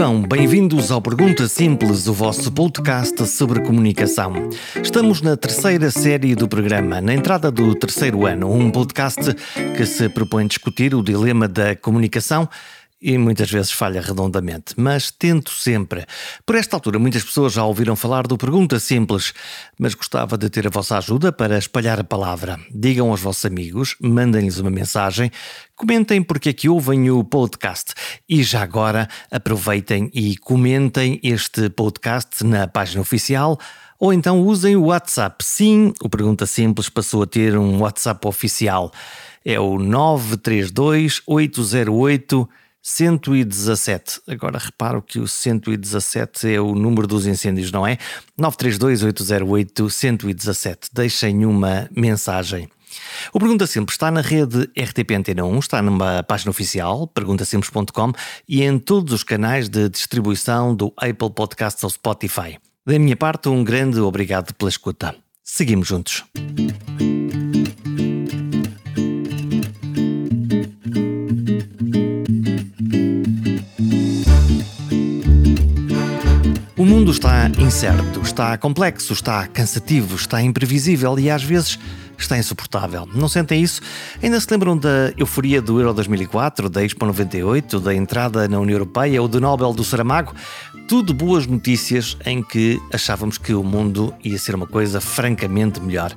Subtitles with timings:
[0.00, 4.32] Vivam, bem-vindos ao Pergunta Simples, o vosso podcast sobre comunicação.
[4.82, 9.34] Estamos na terceira série do programa, na entrada do terceiro ano, um podcast
[9.76, 12.48] que se propõe discutir o dilema da comunicação
[13.00, 16.04] e muitas vezes falha redondamente, mas tento sempre.
[16.44, 19.32] Por esta altura, muitas pessoas já ouviram falar do Pergunta Simples,
[19.78, 22.60] mas gostava de ter a vossa ajuda para espalhar a palavra.
[22.74, 25.30] Digam aos vossos amigos, mandem-lhes uma mensagem,
[25.74, 27.94] comentem porque é que ouvem o podcast
[28.28, 33.58] e já agora aproveitem e comentem este podcast na página oficial
[33.98, 35.44] ou então usem o WhatsApp.
[35.44, 38.90] Sim, o Pergunta Simples passou a ter um WhatsApp oficial.
[39.44, 42.48] É o 932 808
[42.82, 44.22] 117.
[44.28, 47.98] Agora reparo que o 117 é o número dos incêndios, não é?
[48.38, 50.88] 932-808-117.
[50.92, 52.68] Deixem uma mensagem.
[53.32, 58.12] O Pergunta Simples está na rede RTP Antena 1, está numa página oficial, perguntasimples.com,
[58.48, 62.58] e em todos os canais de distribuição do Apple Podcasts ou Spotify.
[62.84, 65.14] Da minha parte, um grande obrigado pela escuta.
[65.44, 66.24] Seguimos juntos.
[76.90, 81.78] Mundo está incerto, está complexo, está cansativo, está imprevisível e às vezes
[82.22, 83.08] está insuportável.
[83.14, 83.80] Não sentem isso?
[84.22, 88.76] Ainda se lembram da euforia do Euro 2004, da Expo 98, da entrada na União
[88.76, 90.34] Europeia ou do Nobel do Saramago?
[90.86, 96.12] Tudo boas notícias em que achávamos que o mundo ia ser uma coisa francamente melhor.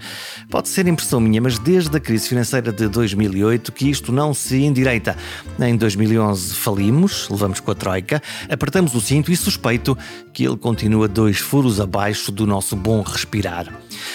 [0.50, 4.64] Pode ser impressão minha, mas desde a crise financeira de 2008 que isto não se
[4.64, 5.16] endireita.
[5.60, 9.98] Em 2011 falimos, levamos com a Troika, apertamos o cinto e suspeito
[10.34, 13.72] que ele continua dois furos abaixo do nosso bom respirar.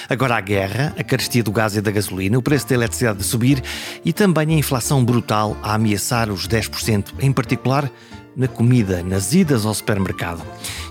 [0.09, 3.25] Agora a guerra, a carestia do gás e da gasolina, o preço da eletricidade a
[3.25, 3.63] subir
[4.05, 7.91] e também a inflação brutal a ameaçar os 10%, em particular
[8.39, 10.43] na comida, nas idas ao supermercado.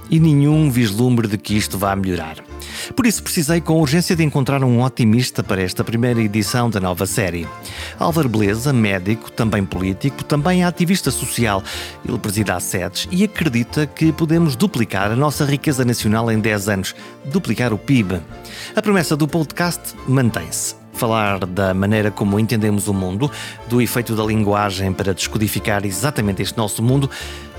[0.09, 2.38] E nenhum vislumbre de que isto vá melhorar.
[2.96, 7.06] Por isso precisei com urgência de encontrar um otimista para esta primeira edição da nova
[7.06, 7.47] série.
[8.00, 11.63] Álvaro Beleza, médico, também político, também ativista social.
[12.07, 16.69] Ele presida a SEDES e acredita que podemos duplicar a nossa riqueza nacional em 10
[16.69, 18.22] anos, duplicar o PIB.
[18.75, 23.31] A promessa do podcast mantém-se falar da maneira como entendemos o mundo,
[23.69, 27.09] do efeito da linguagem para descodificar exatamente este nosso mundo,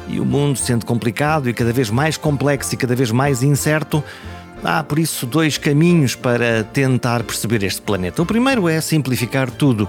[0.09, 4.03] e o mundo sendo complicado e cada vez mais complexo e cada vez mais incerto,
[4.62, 8.22] Há, por isso, dois caminhos para tentar perceber este planeta.
[8.22, 9.88] O primeiro é simplificar tudo.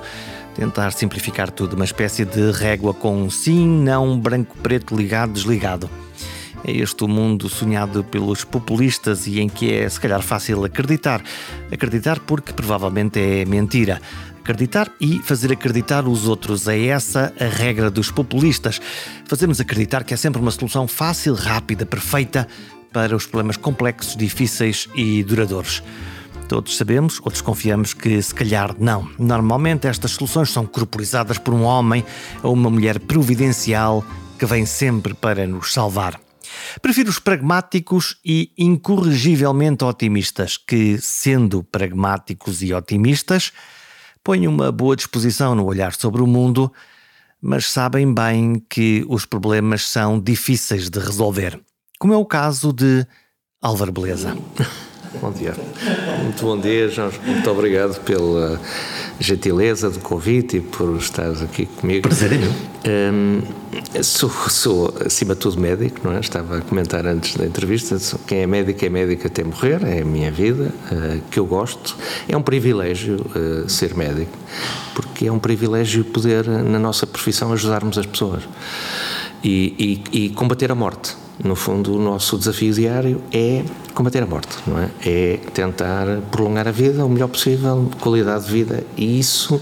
[0.54, 5.90] Tentar simplificar tudo, uma espécie de régua com sim, não, branco, preto, ligado, desligado.
[6.64, 11.22] É este o mundo sonhado pelos populistas e em que é, se calhar, fácil acreditar.
[11.72, 14.02] Acreditar porque provavelmente é mentira.
[14.42, 16.68] Acreditar e fazer acreditar os outros.
[16.68, 18.82] É essa a regra dos populistas.
[19.26, 22.48] Fazemos acreditar que é sempre uma solução fácil, rápida, perfeita
[22.92, 25.84] para os problemas complexos, difíceis e duradouros.
[26.48, 29.08] Todos sabemos ou desconfiamos que, se calhar, não.
[29.20, 32.04] Normalmente, estas soluções são corporizadas por um homem
[32.42, 34.04] ou uma mulher providencial
[34.40, 36.20] que vem sempre para nos salvar.
[36.82, 43.52] Prefiro os pragmáticos e incorrigivelmente otimistas, que, sendo pragmáticos e otimistas,
[44.24, 46.72] põem uma boa disposição no olhar sobre o mundo,
[47.42, 51.60] mas sabem bem que os problemas são difíceis de resolver
[52.00, 53.06] como é o caso de
[53.62, 54.34] Álvaro Beleza.
[55.16, 55.56] Bom dia.
[56.22, 57.20] Muito bom dia, Jorge.
[57.26, 58.62] Muito obrigado pela
[59.20, 62.08] gentileza do convite e por estares aqui comigo.
[62.08, 62.52] Prazer é meu.
[63.12, 63.42] Um,
[64.04, 66.20] sou, sou, acima de tudo, médico, não é?
[66.20, 67.98] Estava a comentar antes da entrevista.
[68.28, 71.98] Quem é médico é médico até morrer, é a minha vida, uh, que eu gosto.
[72.28, 74.38] É um privilégio uh, ser médico,
[74.94, 78.44] porque é um privilégio poder, na nossa profissão, ajudarmos as pessoas
[79.44, 83.64] e, e, e combater a morte no fundo, o nosso desafio diário é
[83.94, 84.90] combater a morte, não é?
[85.06, 89.62] É tentar prolongar a vida o melhor possível, qualidade de vida, e isso,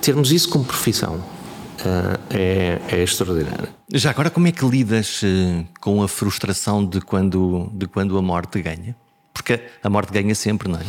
[0.00, 3.68] termos isso como profissão, uh, é, é extraordinário.
[3.92, 8.22] Já agora, como é que lidas uh, com a frustração de quando, de quando a
[8.22, 8.96] morte ganha?
[9.32, 10.82] Porque a morte ganha sempre, não é?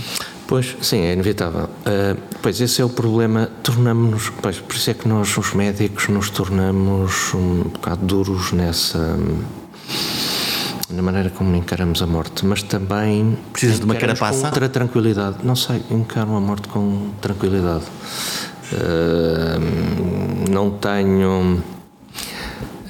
[0.47, 1.63] Pois, sim, é inevitável.
[1.63, 6.07] Uh, pois esse é o problema, tornamos-nos, pois, por isso é que nós, os médicos,
[6.07, 9.17] nos tornamos um bocado duros nessa
[10.89, 15.37] na maneira como encaramos a morte, mas também precisas de uma carapaça, com outra tranquilidade.
[15.43, 17.85] Não sei, encaro a morte com tranquilidade.
[18.71, 21.63] Uh, não tenho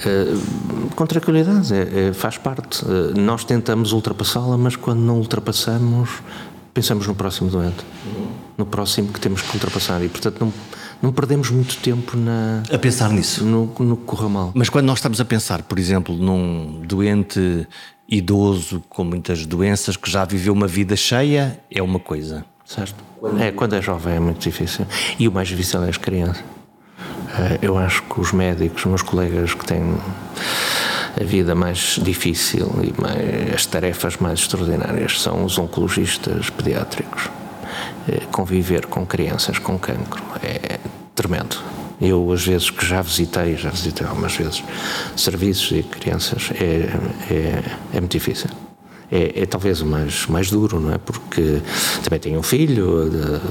[0.05, 2.83] uh, com tranquilidade, é, é, faz parte.
[2.83, 6.09] Uh, nós tentamos ultrapassá-la, mas quando não ultrapassamos,
[6.73, 7.85] pensamos no próximo doente,
[8.57, 10.53] no próximo que temos que ultrapassar e, portanto, não,
[11.01, 13.43] não perdemos muito tempo na, a pensar nisso.
[13.43, 14.51] No, no que corra mal.
[14.53, 17.67] Mas quando nós estamos a pensar, por exemplo, num doente
[18.07, 22.45] idoso com muitas doenças que já viveu uma vida cheia, é uma coisa.
[22.65, 22.95] Certo.
[23.39, 24.85] É, quando é jovem é muito difícil.
[25.19, 26.43] E o mais difícil é as crianças.
[27.37, 29.81] Eh, eu acho que os médicos, os meus colegas que têm
[31.19, 37.29] a vida mais difícil e mais, as tarefas mais extraordinárias são os oncologistas pediátricos.
[38.07, 40.79] Eh, conviver com crianças com cancro é
[41.15, 41.57] tremendo.
[41.99, 44.63] Eu, às vezes que já visitei, já visitei algumas vezes
[45.15, 46.89] serviços e crianças, é,
[47.33, 47.63] é,
[47.93, 48.49] é muito difícil
[49.11, 50.97] é, é, talvez o mais, mais duro, não é?
[50.97, 51.61] Porque
[52.03, 53.41] também tenho um filho de,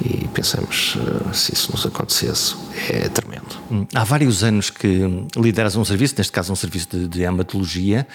[0.00, 2.56] e pensamos eh, se isso nos acontecesse
[2.88, 3.56] é tremendo.
[3.70, 5.02] Hum, há vários anos que
[5.36, 8.06] lideras um serviço, neste caso um serviço de, de hematologia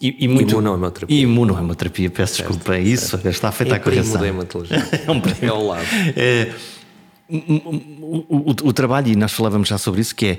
[0.00, 1.22] e, e muito imunohemoterapia.
[1.22, 3.28] Imunohemoterapia, peço certo, desculpa, é isso, certo.
[3.28, 4.20] está feita é a correção.
[4.20, 4.76] Da hematologia.
[5.06, 5.38] é um primo.
[5.42, 5.86] É ao lado.
[6.16, 6.52] É,
[7.32, 10.38] o, o, o, trabalho, e nós falávamos já sobre isso, que é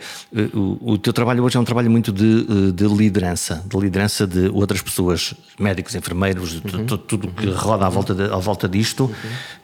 [0.54, 4.28] o, o teu trabalho hoje é um trabalho muito de, eh, de liderança, de liderança
[4.28, 6.86] de outras pessoas, médicos, enfermeiros, uhum.
[6.98, 9.06] tudo que roda à volta, de, à volta disto.
[9.06, 9.61] Uhum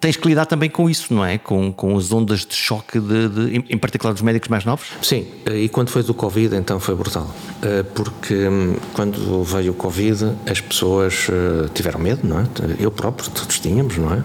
[0.00, 1.38] tens que lidar também com isso, não é?
[1.38, 4.88] Com, com as ondas de choque, de, de, em particular dos médicos mais novos?
[5.02, 7.28] Sim, e quando foi do Covid, então foi brutal.
[7.62, 12.46] Eh, porque hum, quando veio o Covid, as pessoas eh, tiveram medo, não é?
[12.78, 14.22] Eu próprio, todos tínhamos, não é?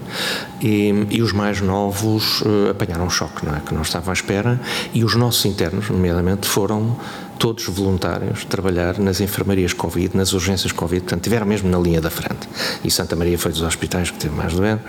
[0.62, 3.60] E, e os mais novos eh, apanharam um choque, não é?
[3.60, 4.60] Que não estavam à espera,
[4.92, 6.96] e os nossos internos, nomeadamente, foram
[7.38, 12.10] todos voluntários trabalhar nas enfermarias Covid, nas urgências Covid, portanto, tiveram mesmo na linha da
[12.10, 12.48] frente.
[12.84, 14.82] E Santa Maria foi dos hospitais que teve mais doente.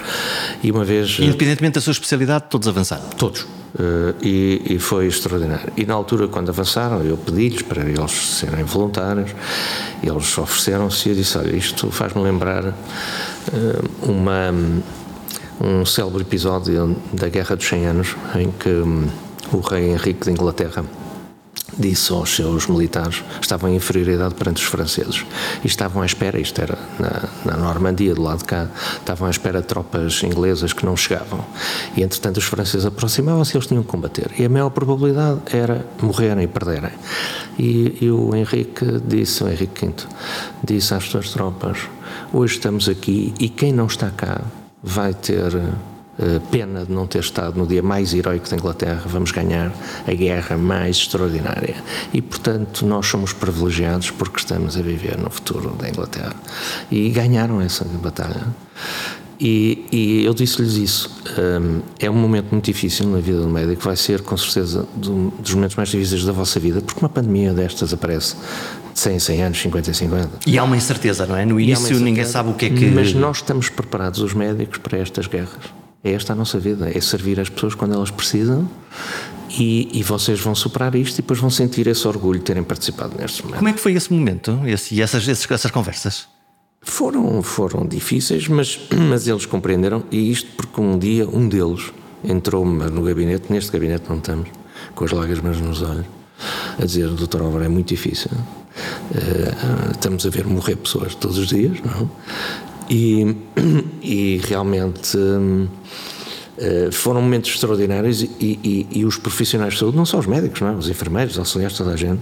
[0.64, 1.18] E uma vez.
[1.20, 3.06] Independentemente da sua especialidade, todos avançaram?
[3.18, 3.42] Todos.
[3.42, 5.74] Uh, e, e, foi extraordinário.
[5.76, 9.32] E na altura, quando avançaram, eu pedi-lhes para eles serem voluntários,
[10.02, 12.74] eles ofereceram-se e eu disse: Olha, isto faz-me lembrar uh,
[14.02, 14.54] uma,
[15.60, 19.10] um célebre episódio da Guerra dos 100 Anos, em que um,
[19.52, 20.86] o rei Henrique de Inglaterra
[21.78, 25.26] disse aos seus militares estavam em inferioridade perante os franceses
[25.64, 28.68] e estavam à espera, isto era na, na Normandia, do lado de cá,
[28.98, 31.44] estavam à espera de tropas inglesas que não chegavam.
[31.96, 34.32] E entretanto os franceses aproximavam-se e eles tinham que combater.
[34.38, 36.92] E a maior probabilidade era morrerem e perderem.
[37.58, 39.94] E, e o Henrique disse, o Henrique V,
[40.64, 41.78] disse às suas tropas:
[42.34, 44.42] hoje estamos aqui e quem não está cá
[44.84, 45.52] vai ter
[46.52, 49.72] pena de não ter estado no dia mais heroico da Inglaterra, vamos ganhar
[50.08, 51.76] a guerra mais extraordinária.
[52.14, 56.36] E, portanto, nós somos privilegiados porque estamos a viver no futuro da Inglaterra.
[56.90, 58.48] E ganharam essa batalha.
[59.40, 61.24] E, e eu disse-lhes isso.
[61.38, 65.30] Um, é um momento muito difícil na vida do médico, vai ser com certeza um
[65.40, 68.36] dos momentos mais difíceis da vossa vida, porque uma pandemia destas aparece
[68.94, 70.30] de 100 100 anos, 50 em 50.
[70.48, 71.46] E há uma incerteza, não é?
[71.46, 72.86] No início ninguém sabe o que é que.
[72.86, 75.85] Mas nós estamos preparados, os médicos, para estas guerras.
[76.06, 78.70] É esta a nossa vida, é servir as pessoas quando elas precisam
[79.50, 83.18] e, e, vocês vão superar isto e depois vão sentir esse orgulho de terem participado
[83.18, 83.58] neste momento.
[83.58, 86.28] Como é que foi esse momento esse, e essas, essas, essas conversas?
[86.80, 88.80] Foram, foram difíceis, mas,
[89.10, 91.92] mas eles compreenderam e isto porque um dia um deles
[92.24, 94.50] entrou no gabinete, neste gabinete não estamos,
[94.94, 96.06] com as lágrimas nos olhos,
[96.80, 98.30] a dizer, doutor Álvaro, é muito difícil.
[98.32, 102.10] Uh, estamos a ver morrer pessoas todos os dias, não?
[102.90, 103.36] E,
[104.02, 105.68] e realmente hum,
[106.58, 110.62] eh, foram momentos extraordinários e, e, e, os profissionais de saúde, não só os médicos,
[110.62, 110.72] não é?
[110.74, 112.22] os enfermeiros, os auxiliares, toda a gente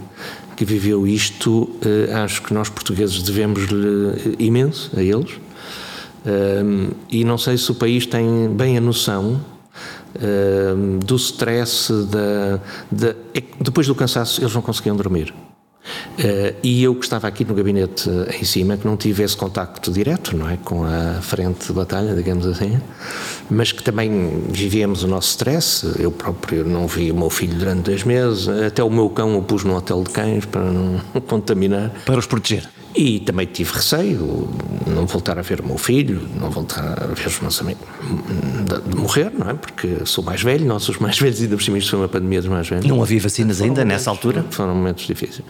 [0.55, 5.31] que viveu isto, eh, acho que nós portugueses devemos-lhe imenso a eles.
[6.25, 9.41] Hum, e não sei se o país tem bem a noção
[10.15, 12.59] hum, do stress, da,
[12.91, 15.33] da, é depois do cansaço, eles não conseguiam dormir.
[16.13, 19.35] Uh, e eu que estava aqui no gabinete uh, em cima, que não tive esse
[19.35, 22.79] contacto direto, não é, com a frente de batalha, digamos assim,
[23.49, 25.85] mas que também vivíamos o nosso stress.
[25.99, 29.43] Eu próprio não vi o meu filho durante dois meses, até o meu cão o
[29.43, 31.91] pus num hotel de cães para não contaminar.
[32.05, 32.69] Para os proteger.
[32.95, 34.47] E também tive receio
[34.85, 37.83] não voltar a ver o meu filho, não voltar a ver os meus amigos
[38.87, 39.53] de morrer, não é?
[39.53, 42.41] Porque sou mais velho, nós os mais velhos, ainda por cima isto foi uma pandemia
[42.41, 42.85] dos mais velhos.
[42.85, 44.45] Não havia vacinas ainda momentos, nessa altura?
[44.51, 45.41] Foram momentos difíceis.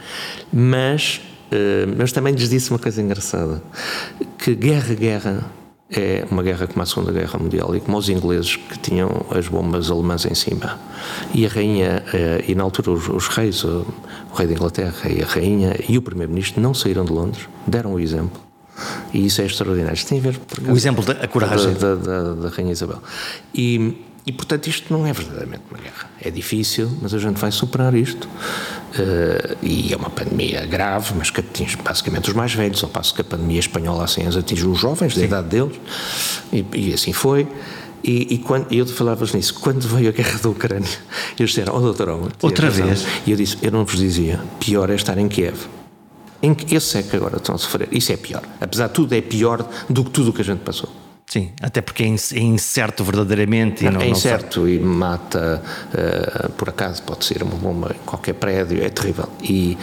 [0.52, 1.20] Mas,
[1.50, 3.62] eh, mas também lhes disse uma coisa engraçada,
[4.38, 5.44] que guerra, guerra
[5.90, 9.46] é uma guerra como a Segunda Guerra Mundial e como os ingleses que tinham as
[9.48, 10.78] bombas alemãs em cima.
[11.34, 13.64] E a rainha, eh, e na altura os, os reis,
[14.34, 17.94] o, rei da Inglaterra e a rainha e o primeiro-ministro não saíram de Londres, deram
[17.94, 18.42] o exemplo.
[19.12, 19.94] E isso é extraordinário.
[19.94, 23.00] Isto tem a ver o exemplo da coragem da, da, da, rainha Isabel.
[23.54, 26.10] E, e portanto isto não é verdadeiramente uma guerra.
[26.20, 28.26] É difícil, mas a gente vai superar isto.
[28.26, 33.14] Uh, e é uma pandemia grave, mas que atinge basicamente os mais velhos, ao passo
[33.14, 35.80] que a pandemia espanhola há 100 anos atinge os jovens, da idade deles,
[36.52, 37.46] e, e assim foi.
[38.04, 40.90] E, e quando eu falava nisso, quando veio a guerra da Ucrânia,
[41.38, 43.06] eles disseram, oh doutor, outra vez.
[43.26, 45.56] E eu disse, eu não vos dizia, pior é estar em Kiev.
[46.42, 47.88] Em esse é que agora estão a sofrer.
[47.90, 48.42] Isso é pior.
[48.60, 50.90] Apesar de tudo, é pior do que tudo o que a gente passou.
[51.26, 53.86] Sim, até porque é, é incerto verdadeiramente.
[53.86, 58.34] E não, é incerto e mata, uh, por acaso, pode ser uma bomba em qualquer
[58.34, 59.26] prédio, é terrível.
[59.42, 59.78] E,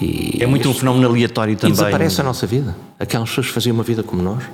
[0.00, 1.72] e é muito um fenómeno aleatório também.
[1.72, 2.76] E desaparece a nossa vida.
[3.00, 4.44] Aquelas pessoas que faziam uma vida como nós,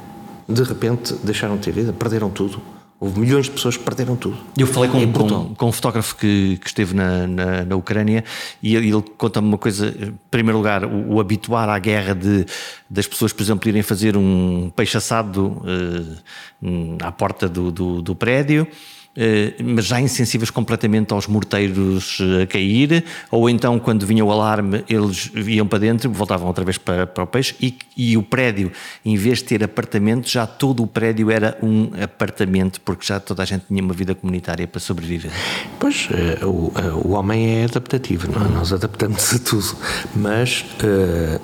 [0.48, 2.58] de repente deixaram de ter vida, perderam tudo.
[3.00, 4.37] Houve milhões de pessoas que perderam tudo.
[4.59, 8.23] Eu falei com, é com, com, um fotógrafo que, que esteve na, na, na, Ucrânia
[8.62, 9.88] e ele, ele conta-me uma coisa.
[9.88, 12.45] Em primeiro lugar, o, o, habituar à guerra de
[12.90, 18.14] das pessoas, por exemplo, irem fazer um peixe assado uh, à porta do, do, do
[18.14, 19.00] prédio eh,
[19.62, 24.84] mas já insensíveis completamente aos morteiros eh, a cair, ou então quando vinha o alarme
[24.88, 28.72] eles iam para dentro, voltavam outra vez para, para o peixe e, e, o prédio,
[29.04, 33.42] em vez de ter apartamento, já todo o prédio era um apartamento, porque já toda
[33.42, 35.30] a gente tinha uma vida comunitária para sobreviver.
[35.78, 36.08] Pois,
[36.42, 36.72] uh, o,
[37.04, 38.46] o homem é adaptativo, não?
[38.46, 38.48] É?
[38.48, 39.76] nós adaptamos a tudo,
[40.16, 40.64] mas,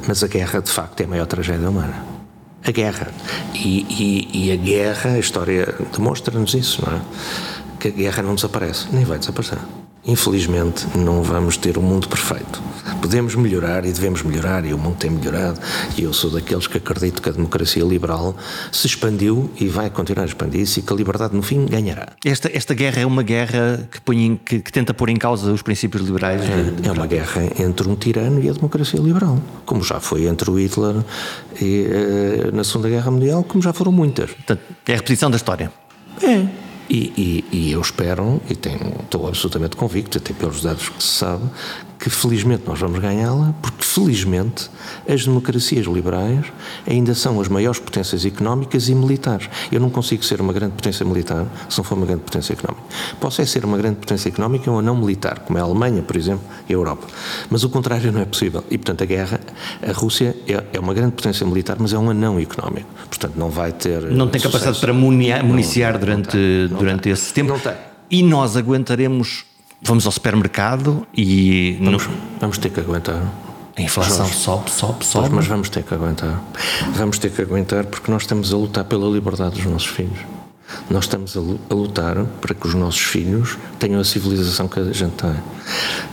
[0.07, 2.17] mas a guerra de facto é a maior tragédia humana
[2.67, 3.13] a guerra.
[3.55, 7.01] E, e, e, a guerra, a história demonstra-nos isso, não é?
[7.91, 9.59] Que a guerra não desaparece, nem vai desaparecer.
[10.07, 12.63] Infelizmente, não vamos ter um mundo perfeito.
[13.03, 15.59] Podemos melhorar e devemos melhorar, e o mundo tem melhorado,
[15.99, 18.37] e eu sou daqueles que acredito que a democracia liberal
[18.71, 22.11] se expandiu e vai continuar a expandir-se e que a liberdade, no fim, ganhará.
[22.25, 25.63] Esta, esta guerra é uma guerra que, põe, que, que tenta pôr em causa os
[25.63, 26.41] princípios liberais?
[26.43, 30.49] É, é, uma guerra entre um tirano e a democracia liberal, como já foi entre
[30.49, 31.03] o Hitler
[31.61, 34.31] e, uh, na Segunda Guerra Mundial, como já foram muitas.
[34.31, 35.73] Portanto, é a repetição da história.
[36.23, 36.66] É.
[36.89, 41.19] E, e, e, eu espero, e tenho, estou absolutamente convicto, até pelos dados que se
[41.19, 41.45] sabe,
[41.99, 44.71] que felizmente nós vamos ganhá-la, porque felizmente
[45.09, 46.47] as democracias liberais
[46.87, 49.49] ainda são as maiores potências económicas e militares.
[49.73, 52.87] Eu não consigo ser uma grande potência militar se não for uma grande potência económica.
[53.21, 56.17] Posso é ser uma grande potência económica ou não militar, como é a Alemanha, por
[56.17, 57.07] exemplo, e a Europa.
[57.51, 58.63] Mas o contrário não é possível.
[58.71, 59.41] E, portanto, a guerra,
[59.83, 62.89] a Rússia é, é uma grande potência militar, mas é um anão económico.
[63.09, 64.03] Portanto, não vai ter.
[64.03, 64.59] Não tem sucesso.
[64.59, 64.93] capacidade para
[65.43, 67.51] municiar não, durante, não tem, durante esse tempo.
[67.53, 67.75] Não tem.
[68.11, 69.45] E nós aguentaremos
[69.87, 71.79] vamos ao supermercado e.
[71.81, 72.09] Vamos,
[72.41, 73.23] vamos ter que aguentar.
[73.77, 75.29] A inflação sobe, sobe, sobe.
[75.35, 76.43] Mas vamos ter que aguentar.
[76.95, 80.19] Vamos ter que aguentar porque nós estamos a lutar pela liberdade dos nossos filhos.
[80.91, 85.13] Nós estamos a lutar para que os nossos filhos tenham a civilização que a gente
[85.13, 85.35] tem.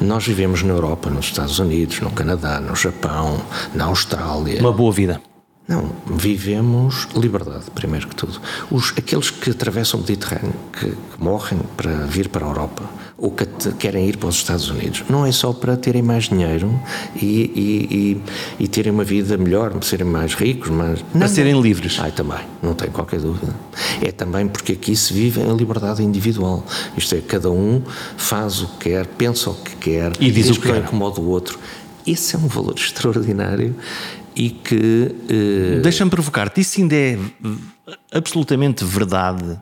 [0.02, 3.42] Nós vivemos na Europa, nos Estados Unidos, no Canadá, no Japão,
[3.74, 4.60] na Austrália.
[4.60, 5.22] Uma boa vida.
[5.66, 8.40] Não, vivemos liberdade, primeiro que tudo.
[8.70, 12.84] Os, aqueles que atravessam o Mediterrâneo, que, que morrem para vir para a Europa,
[13.24, 13.46] ou que
[13.80, 16.78] querem ir para os Estados Unidos, não é só para terem mais dinheiro
[17.16, 18.22] e, e,
[18.60, 21.02] e, e terem uma vida melhor, para serem mais ricos, mas.
[21.02, 21.98] Para não, serem livres.
[22.02, 23.56] Ah, também, não tenho qualquer dúvida.
[24.02, 26.66] É também porque aqui se vive em liberdade individual.
[26.98, 27.82] Isto é, cada um
[28.18, 31.30] faz o que quer, pensa o que quer e diz o que não incomoda o
[31.30, 31.58] outro.
[32.06, 33.74] Esse é um valor extraordinário
[34.36, 35.16] e que.
[35.30, 35.80] Eh...
[35.82, 37.18] Deixa-me provocar-te, isso ainda é
[38.12, 39.58] absolutamente verdade,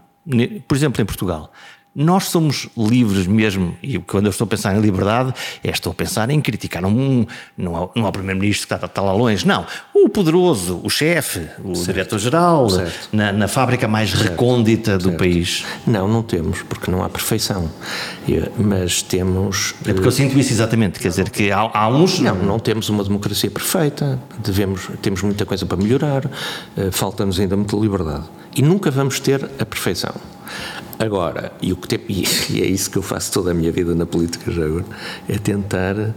[0.68, 1.52] por exemplo, em Portugal.
[1.94, 5.94] Nós somos livres mesmo, e quando eu estou a pensar em liberdade, é estou a
[5.94, 7.26] pensar em criticar um,
[7.58, 9.66] não é, não é o Primeiro-Ministro que está, está, lá longe, não.
[9.94, 12.68] O poderoso, o chefe, o diretor-geral,
[13.12, 14.30] na, na, fábrica mais certo.
[14.30, 15.18] recôndita do certo.
[15.18, 15.66] país.
[15.86, 17.70] Não, não temos, porque não há perfeição.
[18.58, 19.76] Mas temos.
[19.86, 22.20] É porque eu sinto isso exatamente, quer dizer que há, há uns.
[22.20, 26.24] Não, não temos uma democracia perfeita, devemos, temos muita coisa para melhorar,
[26.78, 28.24] eh, falta-nos ainda muita liberdade.
[28.56, 30.14] E nunca vamos ter a perfeição.
[31.02, 33.96] Agora, e, o que tem, e é isso que eu faço toda a minha vida
[33.96, 34.86] na política já agora,
[35.28, 36.14] é tentar eh,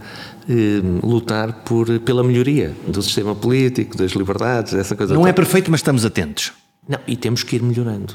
[1.01, 5.13] lutar por, pela melhoria do sistema político, das liberdades, essa coisa.
[5.13, 5.31] Não toda.
[5.31, 6.53] é perfeito, mas estamos atentos.
[6.87, 8.13] Não, e temos que ir melhorando.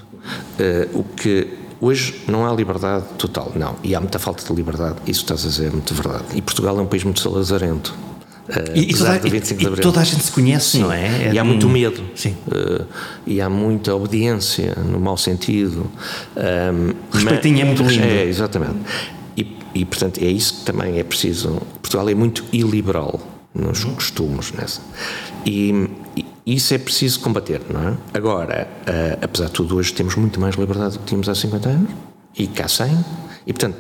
[0.59, 1.49] Uh, o que
[1.81, 5.49] hoje não há liberdade total, não, e há muita falta de liberdade, isso estás a
[5.49, 6.25] dizer é muito verdade.
[6.35, 7.93] E Portugal é um país muito salazarento.
[8.51, 10.81] Uh, e, toda, e, e, toda, a gente se conhece, Sim.
[10.81, 11.29] não é?
[11.29, 12.03] é e há muito medo.
[12.17, 12.37] Sim.
[12.49, 12.85] Uh,
[13.25, 15.89] e há muita obediência, no mau sentido.
[16.37, 18.05] Um, Respeitinho mas, é muito lindo.
[18.05, 18.79] É, exatamente.
[19.37, 21.63] E, e, portanto, é isso que também é preciso.
[21.81, 23.21] Portugal é muito iliberal
[23.55, 23.95] nos uhum.
[23.95, 24.53] costumes.
[24.53, 24.81] Nessa.
[25.47, 27.97] E, e, isso é preciso combater, não é?
[28.13, 31.69] Agora, uh, apesar de tudo, hoje temos muito mais liberdade do que tínhamos há 50
[31.69, 31.91] anos
[32.37, 33.05] e cá 100.
[33.47, 33.77] E, portanto,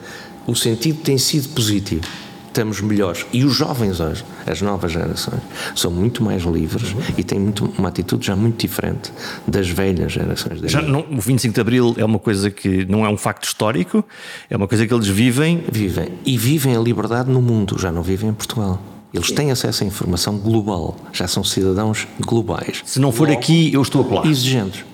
[0.47, 2.07] o sentido tem sido positivo
[2.51, 3.25] estamos melhores.
[3.33, 5.41] E os jovens hoje, as novas gerações,
[5.75, 7.01] são muito mais livres uhum.
[7.17, 9.13] e têm muito, uma atitude já muito diferente
[9.47, 10.61] das velhas gerações.
[10.71, 14.05] Já não, o 25 de Abril é uma coisa que não é um facto histórico,
[14.49, 15.65] é uma coisa que eles vivem.
[15.71, 16.09] Vivem.
[16.25, 18.81] E vivem a liberdade no mundo, já não vivem em Portugal.
[19.13, 22.83] Eles têm acesso à informação global, já são cidadãos globais.
[22.85, 24.27] Se não for aqui, eu estou a colar.
[24.27, 24.85] Exigentes.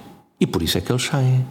[0.41, 1.45] E por isso é que eles saem.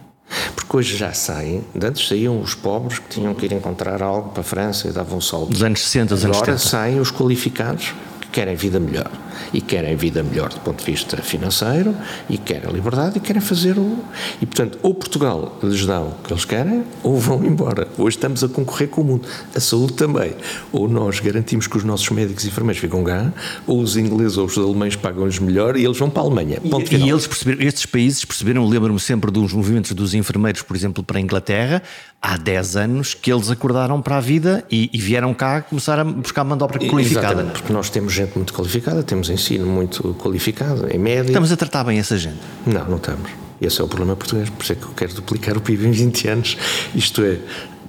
[0.54, 4.40] Porque hoje já saem, antes saíam os pobres que tinham que ir encontrar algo para
[4.40, 5.50] a França e davam um salto.
[5.50, 6.70] Dos anos 60, dos anos Agora 70.
[6.70, 9.10] saem os qualificados que querem vida melhor.
[9.52, 11.94] E querem vida melhor do ponto de vista financeiro,
[12.28, 13.98] e querem liberdade, e querem fazer o.
[14.40, 17.88] E portanto, ou Portugal lhes dá o que eles querem, ou vão embora.
[17.98, 19.28] Hoje estamos a concorrer com o mundo.
[19.54, 20.32] A saúde também.
[20.72, 23.32] Ou nós garantimos que os nossos médicos e enfermeiros ficam cá,
[23.66, 26.60] ou os ingleses ou os alemães pagam-lhes melhor e eles vão para a Alemanha.
[26.60, 27.08] Ponto E, final.
[27.08, 31.18] e eles perceberam, estes países perceberam, lembro-me sempre dos movimentos dos enfermeiros, por exemplo, para
[31.18, 31.82] a Inglaterra,
[32.20, 36.04] há 10 anos que eles acordaram para a vida e, e vieram cá começar a
[36.04, 37.26] buscar mão de obra qualificada.
[37.26, 41.28] Exatamente, porque nós temos gente muito qualificada, temos ensino muito qualificado, em média.
[41.30, 42.38] Estamos a tratar bem essa gente.
[42.66, 43.30] Não, não estamos.
[43.60, 45.90] Esse é o problema português, por isso é que eu quero duplicar o PIB em
[45.90, 46.56] 20 anos.
[46.94, 47.38] Isto é,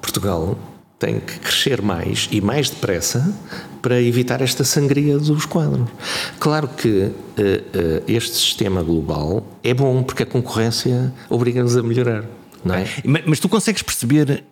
[0.01, 0.57] Portugal
[0.99, 3.31] tem que crescer mais e mais depressa
[3.81, 5.87] para evitar esta sangria dos quadros.
[6.39, 12.23] Claro que eh, eh, este sistema global é bom porque a concorrência obriga-nos a melhorar,
[12.65, 12.87] não é?
[13.05, 14.43] Ma- Mas tu consegues perceber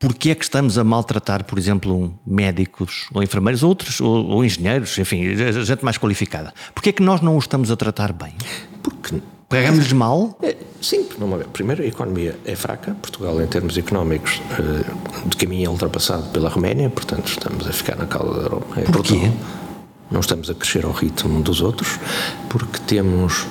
[0.00, 4.98] porque é que estamos a maltratar, por exemplo, médicos ou enfermeiros, outros, ou, ou engenheiros,
[4.98, 6.52] enfim, gente mais qualificada?
[6.74, 8.34] Porque é que nós não os estamos a tratar bem?
[8.82, 10.38] Porque Pagamos-lhes mal?
[10.44, 11.48] É, sim, vamos ver.
[11.48, 12.94] Primeiro, a economia é fraca.
[13.02, 17.96] Portugal, em termos económicos, eh, de caminho é ultrapassado pela Roménia, portanto, estamos a ficar
[17.96, 18.80] na cauda da Europa.
[18.80, 19.32] É Porquê?
[20.08, 21.98] Não estamos a crescer ao ritmo dos outros,
[22.48, 23.44] porque temos.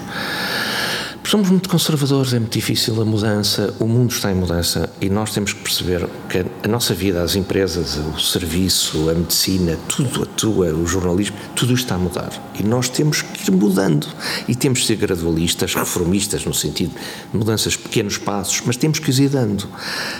[1.30, 5.32] Somos muito conservadores, é muito difícil a mudança, o mundo está em mudança e nós
[5.32, 10.74] temos que perceber que a nossa vida, as empresas, o serviço, a medicina, tudo atua,
[10.74, 12.32] o jornalismo, tudo está a mudar.
[12.60, 14.08] E nós temos que ir mudando.
[14.48, 16.96] E temos que ser gradualistas, reformistas, no sentido
[17.32, 19.70] de mudanças, pequenos passos, mas temos que ir dando.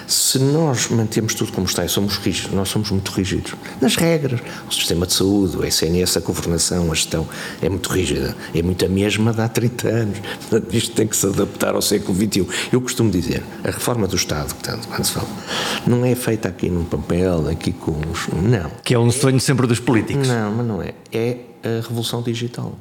[0.06, 4.42] Se nós mantemos tudo como está e somos rígidos, nós somos muito rígidos nas regras,
[4.70, 7.28] o sistema de saúde, o SNS, a governação, a gestão
[7.64, 10.18] é muito rígida, é muito a mesma de há 30 anos.
[10.72, 12.46] Isto tem que se adaptar ao século XXI.
[12.74, 15.28] Eu costumo dizer, a reforma do Estado, portanto, quando se fala,
[15.88, 18.28] não é feita aqui num papel, aqui com os.
[18.28, 18.70] Não.
[18.84, 20.28] Que é um sonho sempre dos políticos.
[20.28, 20.94] Não, mas não é.
[21.14, 22.78] É a revolução digital.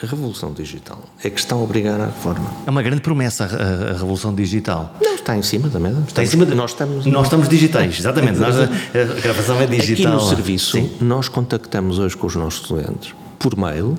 [0.00, 2.50] A revolução digital é que está a obrigar à reforma.
[2.66, 4.94] É uma grande promessa a, a revolução digital.
[5.02, 6.04] Não, está em cima da mesa.
[6.06, 7.04] Está em cima de- Nós estamos.
[7.04, 8.38] Nós estamos digitais, exatamente.
[8.38, 10.14] Nós, a, a gravação é digital.
[10.14, 10.90] Aqui no serviço, Sim.
[11.00, 13.98] nós contactamos hoje com os nossos doentes por mail,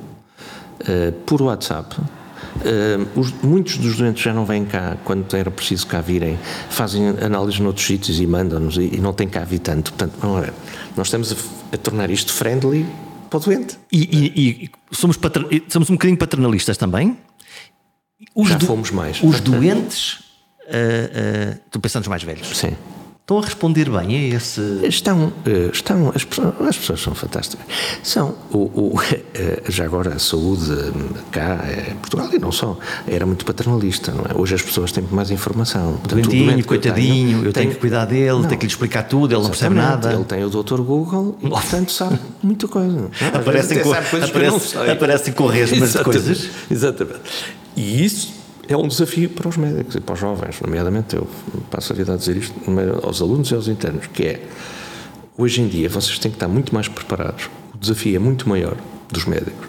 [0.88, 1.98] eh, por WhatsApp.
[2.66, 6.38] Eh, os- muitos dos doentes já não vêm cá quando era preciso cá virem,
[6.70, 9.92] fazem análises noutros sítios e mandam-nos e, e não tem cá vir tanto.
[9.94, 10.54] Portanto, vamos ver,
[10.98, 11.36] nós estamos a,
[11.76, 12.86] a tornar isto friendly
[13.30, 13.78] para o doente.
[13.92, 15.18] E, e- e somos,
[15.70, 17.18] somos um bocadinho paternalistas também.
[18.36, 19.20] Os Já fomos mais.
[19.24, 22.76] Os doentes, uh, uh, tu pensando nos mais velhos, Sim.
[23.22, 24.62] Estão a responder bem a esse.
[24.84, 27.66] Estão, eh, estão as, pessoas, as pessoas são fantásticas.
[28.04, 28.96] São, o, o,
[29.34, 30.92] eh, já agora a saúde eh,
[31.32, 34.36] cá, eh, Portugal e não só, era muito paternalista, não é?
[34.38, 35.94] Hoje as pessoas têm mais informação.
[35.98, 38.44] Portanto, doente eu coitadinho, eu, tenho tenho tem- que cuidar dele, Não.
[38.44, 40.12] tenho que lhe explicar tudo, ele não percebe nada.
[40.14, 40.82] Ele tem o Dr.
[40.82, 43.08] Google e, portanto, sabe muita coisa.
[43.12, 43.94] Vezes Aparecem com- eu
[44.26, 46.50] aparece- aparecem com resmas de coisas.
[46.70, 47.22] Exatamente.
[47.78, 48.41] E isso
[48.74, 51.28] é um desafio para os médicos e para os jovens, nomeadamente eu
[51.70, 52.54] passo a vida a dizer isto
[53.04, 54.44] aos alunos e aos internos, que é,
[55.38, 57.50] hoje em dia vocês têm que estar muito mais preparados.
[57.74, 58.78] O desafio é muito maior
[59.12, 59.68] dos médicos,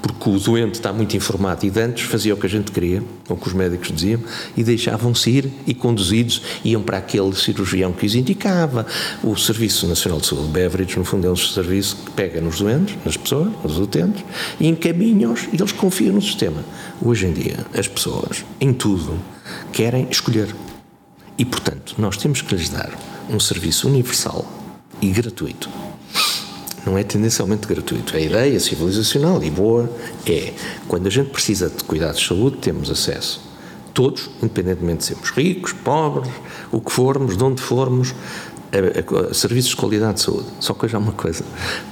[0.00, 3.02] porque o doente está muito informado e de antes fazia o que a gente queria,
[3.28, 4.20] ou o que os médicos diziam,
[4.56, 8.86] e deixavam-se ir e conduzidos iam para aquele cirurgião que os indicava.
[9.22, 12.96] O Serviço Nacional de Saúde, Beveridge, no fundo é um serviço que pega nos doentes,
[13.04, 14.24] nas pessoas, nos utentes,
[14.60, 16.64] e encaminha-os e eles confiam no sistema.
[17.02, 19.18] Hoje em dia, as pessoas, em tudo,
[19.72, 20.54] querem escolher.
[21.36, 22.92] E, portanto, nós temos que lhes dar
[23.28, 24.46] um serviço universal
[25.02, 25.68] e gratuito
[26.86, 28.16] não é tendencialmente gratuito.
[28.16, 29.90] A ideia civilizacional e boa
[30.26, 30.52] é,
[30.86, 33.40] quando a gente precisa de cuidados de saúde, temos acesso.
[33.92, 36.30] Todos, independentemente de sermos ricos, pobres,
[36.72, 38.14] o que formos, de onde formos,
[38.72, 40.46] a, a- a serviços de qualidade de saúde.
[40.58, 41.44] Só que hoje há uma coisa.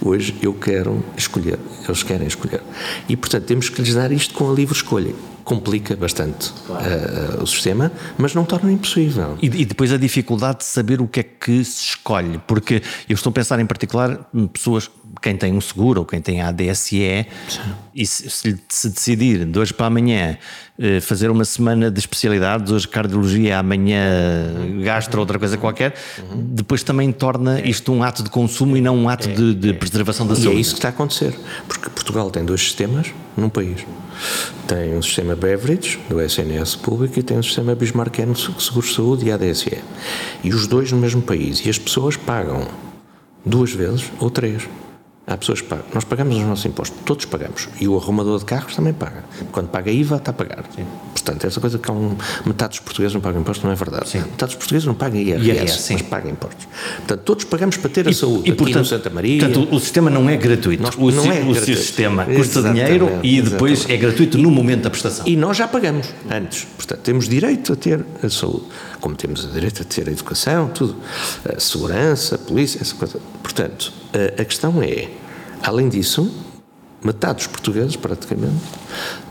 [0.04, 2.60] Hoje eu quero escolher, eles querem escolher.
[3.08, 5.14] E, portanto, temos que lhes dar isto com a livre escolha.
[5.44, 9.36] Complica bastante eh, o sistema, mas não torna impossível.
[9.40, 13.14] E, e depois a dificuldade de saber o que é que se escolhe, porque eu
[13.14, 16.48] estou a pensar em particular em pessoas, quem tem um seguro ou quem tem a
[16.48, 17.26] ADSE,
[17.94, 20.38] e se, se, se decidir de hoje para amanhã
[21.02, 24.02] fazer uma semana de especialidades, hoje cardiologia, amanhã
[24.82, 25.94] gastro, outra coisa qualquer,
[26.34, 30.26] depois também torna isto um ato de consumo e não um ato de, de preservação
[30.26, 30.60] da E é saúde.
[30.60, 31.34] isso que está a acontecer,
[31.68, 33.84] porque Portugal tem dois sistemas num país.
[34.66, 38.96] Tem um sistema Beveridge, do SNS público, e tem um sistema Bismarckiano de Seguros de
[38.96, 39.78] Saúde e ADSE.
[40.42, 41.64] E os dois no mesmo país.
[41.64, 42.66] E as pessoas pagam
[43.44, 44.68] duas vezes ou três.
[45.24, 45.84] Há pessoas que pagam.
[45.94, 47.68] Nós pagamos os nossos impostos, todos pagamos.
[47.80, 49.24] E o arrumador de carros também paga.
[49.52, 50.64] Quando paga IVA, está a pagar.
[50.74, 50.84] Sim.
[51.12, 54.08] Portanto, essa coisa que há um, metade dos portugueses não pagam impostos não é verdade.
[54.08, 54.18] Sim.
[54.18, 56.66] Metade dos portugueses não pagam IRS, IRS mas pagam impostos.
[56.96, 58.50] Portanto, todos pagamos para ter a saúde.
[58.50, 59.44] E, portanto, Santa Maria.
[59.46, 60.82] Portanto, o sistema não é gratuito.
[60.82, 61.80] Nós, o, não é o gratuito.
[61.80, 63.92] sistema custa exatamente, dinheiro e depois exatamente.
[63.92, 65.24] é gratuito no momento da prestação.
[65.24, 66.66] E nós já pagamos antes.
[66.76, 68.64] Portanto, temos direito a ter a saúde.
[69.00, 70.96] Como temos o direito a ter a educação, tudo.
[71.48, 73.20] A segurança, a polícia, essa coisa.
[73.40, 75.08] Portanto, a, a questão é
[75.62, 76.28] Além disso,
[77.04, 78.62] metade dos portugueses, praticamente,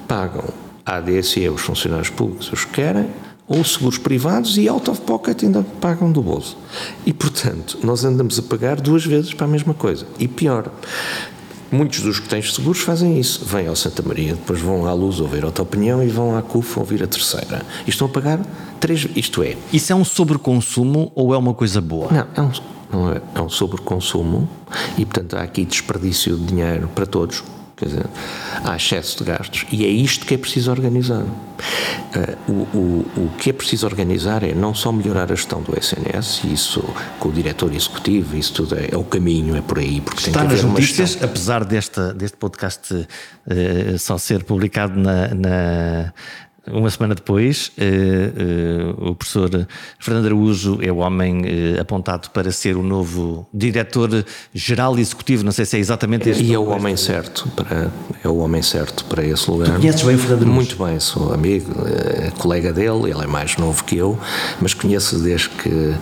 [0.08, 0.46] pagam
[0.86, 3.08] a ADSE, os funcionários públicos, os que querem,
[3.48, 6.58] ou seguros privados e out of pocket ainda pagam do bolso.
[7.06, 10.08] E, portanto, nós andamos a pagar duas vezes para a mesma coisa.
[10.18, 10.72] E pior,
[11.70, 13.44] muitos dos que têm seguros fazem isso.
[13.44, 16.80] Vêm ao Santa Maria, depois vão à Luz ouvir outra opinião e vão à CUF
[16.80, 17.62] ouvir a terceira.
[17.86, 18.40] E estão a pagar
[18.80, 19.58] três, isto é...
[19.74, 22.10] Isso é um sobreconsumo ou é uma coisa boa?
[22.10, 22.52] Não, é um
[22.92, 24.50] não é, é um sobreconsumo
[24.98, 27.44] e, portanto, há aqui desperdício de dinheiro para todos.
[27.82, 28.06] Quer dizer,
[28.64, 31.24] há excesso de gastos e é isto que é preciso organizar.
[31.24, 35.76] Uh, o, o, o que é preciso organizar é não só melhorar a gestão do
[35.76, 36.84] SNS, isso
[37.18, 40.00] com o diretor executivo, isso tudo é, é o caminho, é por aí.
[40.00, 45.34] Porque Está tem que nas notícias, apesar desta, deste podcast uh, só ser publicado na,
[45.34, 46.14] na
[46.74, 49.68] uma semana depois, uh, uh, o professor
[50.00, 55.44] Fernando Araújo é o homem uh, apontado para ser o novo diretor-geral executivo.
[55.44, 56.44] Não sei se é exatamente este.
[56.44, 57.92] E é o homem certo para
[58.24, 59.72] é o homem certo para esse lugar.
[59.72, 60.56] Tu conheces bem o Fernando Araújo?
[60.56, 61.74] Muito bem, sou amigo,
[62.38, 63.12] colega dele.
[63.12, 64.18] Ele é mais novo que eu,
[64.62, 65.96] mas conheço desde que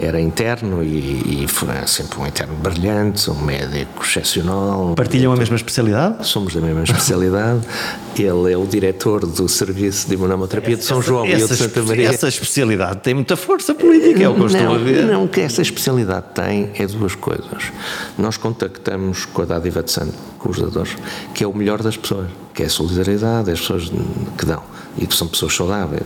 [0.00, 4.94] era interno e, e foi sempre um interno brilhante, um médico excepcional.
[4.94, 6.26] Partilham a mesma especialidade?
[6.26, 7.60] Somos da mesma especialidade.
[8.18, 11.82] Ele é o diretor do serviço de imunoterapia de São João essa, e de Santa
[11.82, 12.08] Maria.
[12.08, 15.04] Essa especialidade tem muita força política, é o que eu estou a ver.
[15.04, 17.72] Não, o que essa especialidade tem é duas coisas.
[18.18, 20.96] Nós contactamos com a dádiva de sangue, com os dadores,
[21.34, 23.90] que é o melhor das pessoas, que é a solidariedade, as pessoas
[24.38, 24.62] que dão
[24.98, 26.02] e que são pessoas saudáveis.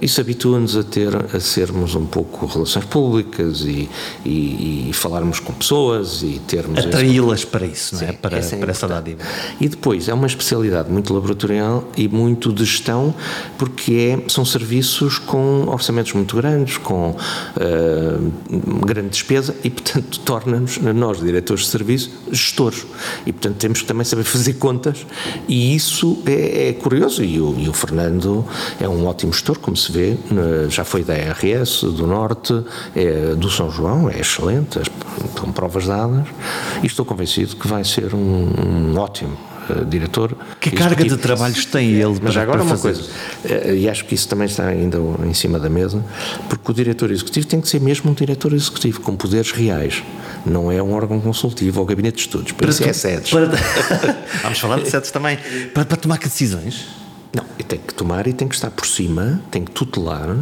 [0.00, 3.88] Isso habitua-nos a ter, a sermos um pouco relações públicas e,
[4.24, 6.84] e, e falarmos com pessoas e termos...
[6.84, 8.06] Atraí-las para isso, não é?
[8.06, 9.22] Sim, para, é para essa dádiva.
[9.60, 13.14] E depois, é uma especialidade muito laboratorial e muito de gestão,
[13.56, 20.78] porque é, são serviços com orçamentos muito grandes, com uh, grande despesa e, portanto, torna-nos,
[20.78, 22.84] nós, diretores de serviço, gestores.
[23.24, 25.06] E, portanto, temos que também saber fazer contas
[25.48, 27.24] e isso é, é curioso.
[27.24, 28.44] E o, e o Fernando
[28.78, 30.16] é um ótimo gestor, como se vê,
[30.68, 32.62] já foi da RS, do Norte,
[32.94, 34.80] é do São João, é excelente,
[35.40, 36.26] com provas dadas,
[36.82, 40.36] e estou convencido que vai ser um, um ótimo uh, diretor.
[40.60, 44.04] Que carga de trabalhos tem ele Mas para, agora para uma coisa, uh, e acho
[44.04, 46.04] que isso também está ainda em cima da mesa,
[46.48, 50.02] porque o diretor executivo tem que ser mesmo um diretor executivo, com poderes reais.
[50.44, 53.30] Não é um órgão consultivo ou gabinete de estudos, para, para isso é sedes.
[53.30, 53.46] Para...
[54.42, 55.38] Vamos falar de sedes também.
[55.74, 56.99] Para, para tomar que decisões?
[57.34, 60.36] Não, tem que tomar e tem que estar por cima, tem que tutelar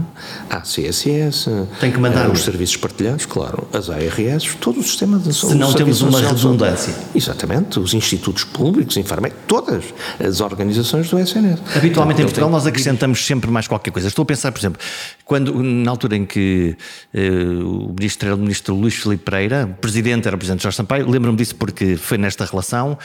[0.49, 5.19] a CSS, tem que mandar eh, os serviços partilhados, claro, as ARS, todo o sistema
[5.19, 5.53] de saúde.
[5.53, 6.95] Se não temos uma redundância.
[7.15, 9.85] Exatamente, os institutos públicos, Infarmed, todas
[10.19, 11.61] as organizações do SNS.
[11.77, 14.09] Habitualmente então, em Portugal nós acrescentamos sempre mais qualquer coisa.
[14.09, 14.81] Estou a pensar, por exemplo,
[15.29, 16.75] quando na altura em que
[17.15, 20.79] uh, o ministro era o ministro Luís Filipe Pereira, o presidente era o presidente Jorge
[20.79, 22.97] Sampaio, lembro-me disso porque foi nesta relação,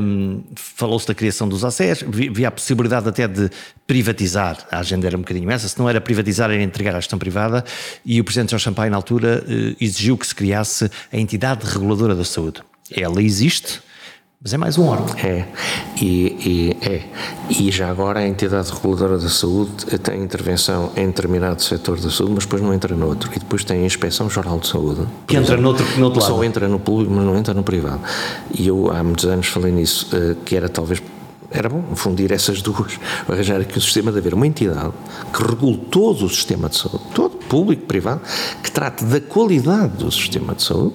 [0.00, 3.50] um, falou-se da criação dos ACES, havia a possibilidade até de
[3.84, 7.18] privatizar, a agenda era um bocadinho essa, se não era privatizar era entregar à gestão
[7.18, 7.64] privada
[8.06, 12.14] e o Presidente Jorge Sampaio na altura eh, exigiu que se criasse a entidade reguladora
[12.14, 12.62] da saúde.
[12.92, 13.80] Ela existe,
[14.42, 15.14] mas é mais um órgão.
[15.18, 15.44] É,
[16.00, 17.02] e, e, é.
[17.50, 22.36] e já agora a entidade reguladora da saúde tem intervenção em determinado setor da saúde,
[22.36, 23.30] mas depois não entra noutro.
[23.36, 25.06] E depois tem a Inspeção Geral de Saúde.
[25.26, 26.34] Que entra exemplo, noutro, noutro lado.
[26.36, 28.00] Só entra no público, mas não entra no privado.
[28.58, 31.02] E eu há muitos anos falei nisso, eh, que era talvez
[31.50, 32.98] era bom fundir essas duas,
[33.28, 34.92] arranjar aqui um sistema de haver uma entidade
[35.34, 38.20] que regule todo o sistema de saúde, todo, público, privado,
[38.62, 40.94] que trate da qualidade do sistema de saúde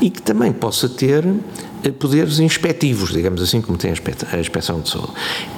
[0.00, 1.24] e que também possa ter
[1.92, 5.12] poderes inspectivos, digamos assim, como tem a inspeção de saúde.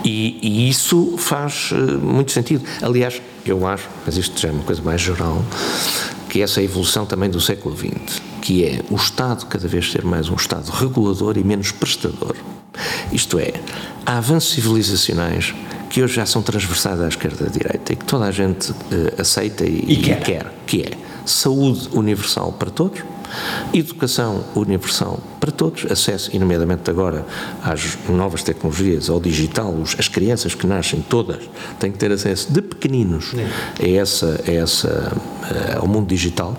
[0.04, 2.64] E, e isso faz eh, muito sentido.
[2.82, 5.44] Aliás, eu acho, mas isto já é uma coisa mais geral,
[6.28, 10.04] que essa é evolução também do século XX, que é o Estado cada vez ser
[10.04, 12.36] mais um Estado regulador e menos prestador.
[13.12, 13.54] Isto é,
[14.04, 15.54] há avanços civilizacionais
[15.88, 18.70] que hoje já são transversais à esquerda e à direita e que toda a gente
[18.70, 18.74] uh,
[19.18, 20.20] aceita e, e, quer.
[20.22, 20.90] quer, que é
[21.24, 23.02] saúde universal para todos,
[23.72, 27.24] educação universal para todos, acesso, e nomeadamente agora,
[27.62, 32.60] às novas tecnologias, ao digital, as crianças que nascem todas têm que ter acesso de
[32.60, 33.32] pequeninos
[33.80, 36.56] a essa, a essa, uh, ao mundo digital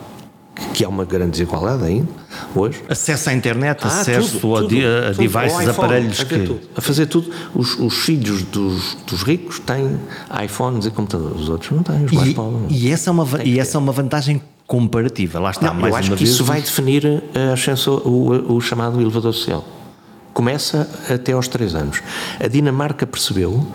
[0.73, 2.09] que há uma grande desigualdade ainda,
[2.53, 2.83] hoje.
[2.89, 6.39] Acesso à internet, ah, acesso tudo, a, tudo, a, devices, iPhone, aparelhos a que...
[6.39, 7.31] Tudo, a fazer tudo.
[7.55, 9.97] Os, os filhos dos, dos, ricos têm
[10.43, 12.63] iPhones e computadores, os outros não têm, os mais pobres.
[12.69, 15.99] E essa é uma, e essa é uma vantagem comparativa, lá está, não, mais eu
[15.99, 16.29] acho que vez.
[16.29, 19.65] isso vai definir a ascensor, o, o chamado elevador social
[20.31, 22.01] começa até aos 3 anos.
[22.39, 23.67] A Dinamarca percebeu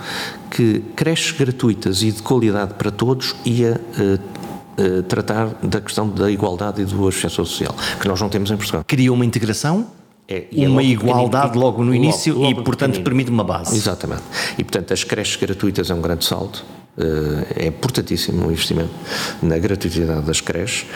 [0.51, 6.31] que creches gratuitas e de qualidade para todos ia uh, uh, tratar da questão da
[6.31, 8.83] igualdade e do acesso social, que nós não temos em Portugal.
[8.87, 9.89] Cria uma integração
[10.27, 13.77] é, é uma igualdade logo no início logo, logo e, portanto, permite uma base.
[13.77, 14.23] Exatamente.
[14.57, 16.65] E, portanto, as creches gratuitas é um grande salto.
[16.97, 18.95] Eh, é importantíssimo o investimento
[19.43, 20.87] na gratuidade das creches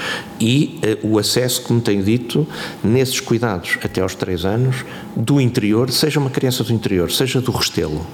[0.40, 2.46] e eh, o acesso, como tenho dito,
[2.84, 4.84] nesses cuidados até aos 3 anos,
[5.16, 8.06] do interior, seja uma criança do interior, seja do Restelo,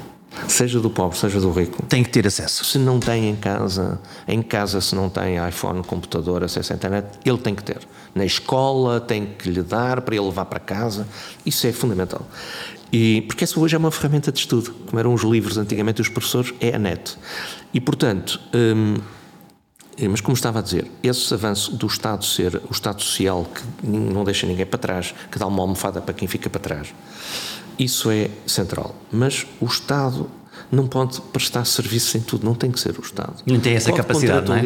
[0.48, 1.82] seja do pobre, seja do rico.
[1.82, 2.64] Tem que ter acesso.
[2.64, 7.06] Se não tem em casa, em casa se não tem iPhone, computador, acesso à internet,
[7.22, 7.80] ele tem que ter.
[8.14, 11.06] Na escola tem que lhe dar para ele levar para casa.
[11.44, 12.22] Isso é fundamental.
[12.96, 16.08] E, porque essa hoje é uma ferramenta de estudo, como eram os livros antigamente os
[16.08, 17.18] professores, é a net.
[17.72, 18.98] E, portanto, hum,
[20.08, 24.22] mas como estava a dizer, esse avanço do Estado ser o Estado social que não
[24.22, 26.94] deixa ninguém para trás, que dá uma almofada para quem fica para trás,
[27.76, 28.94] isso é central.
[29.10, 30.30] Mas o Estado
[30.74, 33.34] não pode prestar serviço em tudo, não tem que ser o Estado.
[33.46, 34.62] Não tem essa pode capacidade, não é?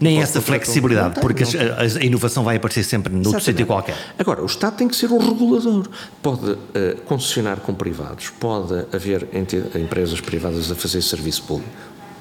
[0.00, 3.96] Nem essa flexibilidade, tem, porque a, a, inovação vai aparecer sempre no sítio qualquer.
[4.18, 5.88] Agora, o Estado tem que ser o regulador.
[6.22, 6.58] Pode uh,
[7.06, 9.28] concessionar com privados, pode haver
[9.74, 11.70] empresas privadas a fazer serviço público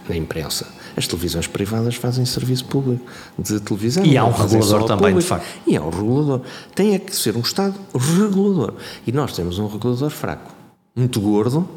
[0.10, 0.68] na imprensa.
[0.96, 3.06] As televisões privadas fazem serviço público
[3.38, 4.04] de televisão.
[4.06, 5.20] E há um regulador também, público.
[5.22, 5.48] de facto.
[5.66, 6.42] E há um regulador.
[6.76, 8.74] Tem é que ser um Estado regulador.
[9.06, 10.52] E nós temos um regulador fraco,
[10.96, 11.68] muito gordo,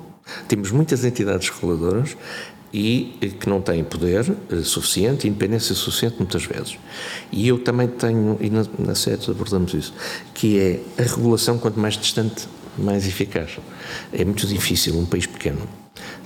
[0.49, 2.17] temos muitas entidades reguladoras
[2.75, 6.77] e que não têm poder eh, suficiente, independência suficiente muitas vezes.
[7.31, 8.95] E eu também tenho, e na, na
[9.31, 9.95] abordamos isso,
[10.35, 13.59] que é a regulação quanto mais distante, mais eficaz.
[14.13, 15.69] É muito difícil um país pequeno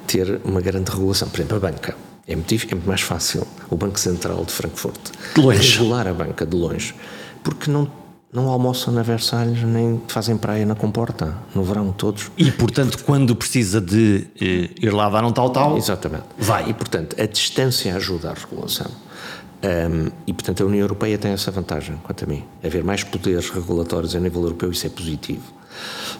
[0.06, 1.28] ter uma grande regulação.
[1.28, 1.94] Por exemplo, a banca.
[2.26, 4.98] É muito, é muito mais fácil o Banco Central de Frankfurt
[5.34, 6.94] de regular a banca de longe,
[7.42, 7.90] porque não
[8.32, 12.30] não almoçam na Versalhes nem fazem praia na Comporta, no verão todos.
[12.36, 15.76] E, portanto, quando precisa de eh, ir lá dar um tal-tal...
[15.76, 16.24] Exatamente.
[16.38, 16.68] Vai.
[16.68, 18.90] E, portanto, a distância ajuda a regulação.
[19.60, 22.44] Um, e, portanto, a União Europeia tem essa vantagem, quanto a mim.
[22.62, 25.42] Haver mais poderes regulatórios a nível europeu, isso é positivo.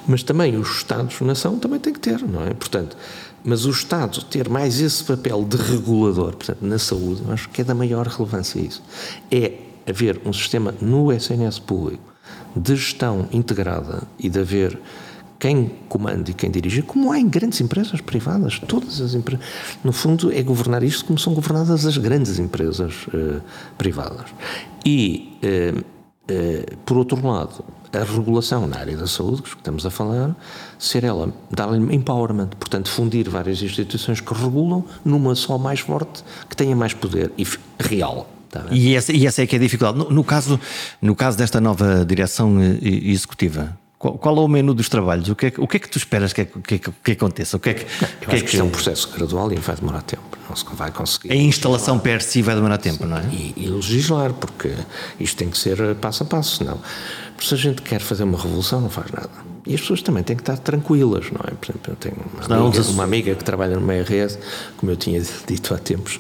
[0.07, 2.55] Mas também os Estados-nação também têm que ter, não é?
[2.55, 2.97] Portanto,
[3.45, 7.65] mas o Estado ter mais esse papel de regulador, portanto, na saúde, acho que é
[7.65, 8.83] da maior relevância isso.
[9.31, 12.13] É haver um sistema no SNS público
[12.55, 14.79] de gestão integrada e de haver
[15.39, 19.45] quem comanda e quem dirige, como há em grandes empresas privadas, todas as empresas.
[19.85, 23.41] No fundo, é governar isto como são governadas as grandes empresas uh,
[23.77, 24.27] privadas.
[24.85, 29.91] E, uh, uh, por outro lado, a regulação na área da saúde, que estamos a
[29.91, 30.37] falar,
[30.77, 36.57] ser ela, dar-lhe empowerment, portanto, fundir várias instituições que regulam numa só mais forte, que
[36.57, 37.47] tenha mais poder e
[37.79, 38.29] real.
[38.51, 39.99] Tá e, essa, e essa é que é a dificuldade.
[39.99, 40.59] No, no, caso,
[41.01, 45.29] no caso desta nova direção eh, executiva, qual, qual, é o menu dos trabalhos?
[45.29, 47.57] O que é, o que, é que tu esperas que, que, que, aconteça?
[47.57, 50.03] O que é que, eu que, é que, é um processo gradual e vai demorar
[50.03, 50.23] tempo.
[50.49, 51.33] Não se vai conseguir.
[51.33, 53.25] A instalação per si vai demorar tempo, Sim, não é?
[53.33, 54.73] E, e, legislar, porque
[55.19, 56.81] isto tem que ser passo a passo, senão.
[57.35, 59.48] Porque se a gente quer fazer uma revolução, não faz nada.
[59.69, 61.51] E as pessoas também têm que estar tranquilas, não é?
[61.51, 64.39] Por exemplo, eu tenho uma amiga, uma amiga que trabalha numa RS,
[64.79, 66.19] como eu tinha dito há tempos,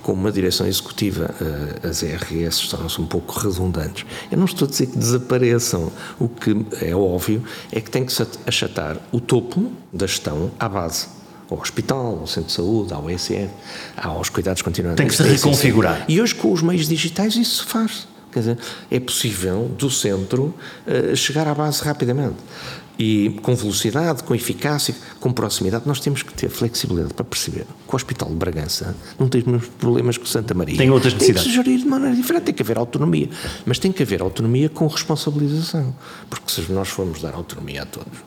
[0.00, 4.06] com uma direção executiva, eh, as RS tornam-se um pouco redundantes.
[4.30, 5.90] Eu não estou a dizer que desapareçam.
[6.20, 10.68] O que é óbvio é que tem que se achatar o topo da gestão à
[10.68, 11.08] base
[11.50, 13.50] ao hospital, ao centro de saúde, ao ESF,
[13.96, 14.98] aos cuidados continuados.
[14.98, 16.04] Tem que se reconfigurar.
[16.06, 18.06] E hoje, com os meios digitais, isso se faz.
[18.30, 18.58] Quer dizer,
[18.90, 20.54] é possível do centro
[20.86, 22.36] uh, chegar à base rapidamente
[22.98, 27.92] e com velocidade, com eficácia, com proximidade, nós temos que ter flexibilidade para perceber que
[27.92, 30.76] o Hospital de Bragança não tem os mesmos problemas que o Santa Maria.
[30.76, 31.42] Tem outras necessidades.
[31.44, 33.28] Tem que se gerir de maneira diferente, tem que haver autonomia.
[33.66, 35.94] Mas tem que haver autonomia com responsabilização.
[36.30, 38.18] Porque se nós formos dar autonomia a todos,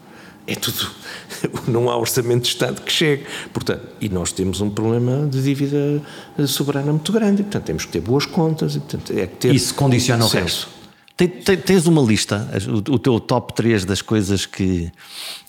[0.46, 0.90] é tudo.
[1.68, 3.26] Não há orçamento de Estado que chegue.
[3.54, 6.02] Portanto, e nós temos um problema de dívida
[6.46, 7.44] soberana muito grande.
[7.44, 8.76] portanto, temos que ter boas contas.
[8.76, 10.77] E, portanto, é que ter Isso condiciona o resto.
[11.18, 12.48] Tens uma lista,
[12.90, 14.92] o teu top 3 das coisas que,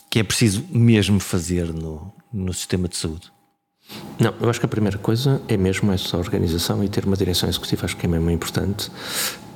[0.09, 3.31] que é preciso mesmo fazer no, no sistema de saúde?
[4.19, 7.49] Não, eu acho que a primeira coisa é mesmo essa organização e ter uma direção
[7.49, 8.91] executiva, acho que é mesmo importante,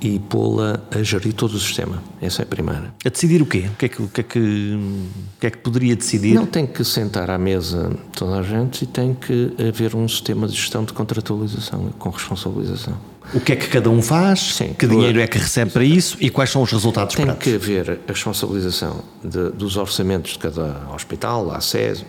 [0.01, 2.01] e pô-la a gerir todo o sistema.
[2.21, 2.93] Essa é a primeira.
[3.05, 3.69] A decidir o quê?
[3.73, 6.33] O que é que, o que, é que, o que, é que poderia decidir?
[6.33, 10.47] Não tem que sentar à mesa toda a gente e tem que haver um sistema
[10.47, 12.97] de gestão de contratualização com responsabilização.
[13.33, 14.55] O que é que cada um faz?
[14.55, 17.55] Sim, que dinheiro é que recebe para isso e quais são os resultados Tem que
[17.55, 22.03] haver a responsabilização de, dos orçamentos de cada hospital, a SES,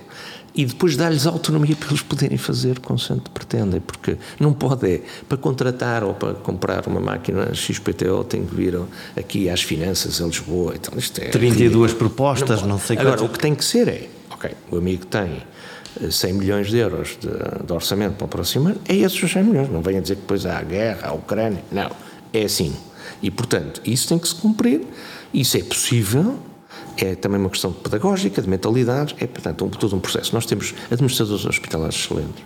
[0.54, 5.36] e depois dar-lhes autonomia para eles poderem fazer consoante pretendem, porque não pode é, para
[5.36, 8.78] contratar ou para comprar uma máquina XPTO tem que vir
[9.16, 11.98] aqui às finanças a Lisboa, então isto é 32 ridículo.
[11.98, 13.30] propostas, não, não sei Agora, quanto...
[13.30, 15.42] o que tem que ser é, ok, o amigo tem
[16.08, 19.32] 100 eh, milhões de euros de, de orçamento para o próximo ano, é esses os
[19.32, 21.90] 100 milhões, não venha dizer que depois há a guerra, a Ucrânia, não,
[22.32, 22.74] é assim.
[23.20, 24.82] E, portanto, isso tem que se cumprir,
[25.32, 26.38] isso é possível,
[26.96, 30.34] é também uma questão pedagógica, de mentalidades, é, portanto, um, todo um processo.
[30.34, 32.44] Nós temos administradores hospitalares excelentes,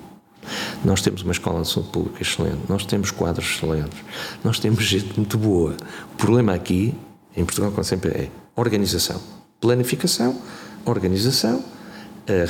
[0.85, 3.99] nós temos uma escola de saúde pública excelente, nós temos quadros excelentes,
[4.43, 5.77] nós temos gente muito boa.
[6.13, 6.95] O problema aqui,
[7.37, 9.21] em Portugal, como sempre, é organização,
[9.61, 10.41] planificação,
[10.85, 11.63] organização,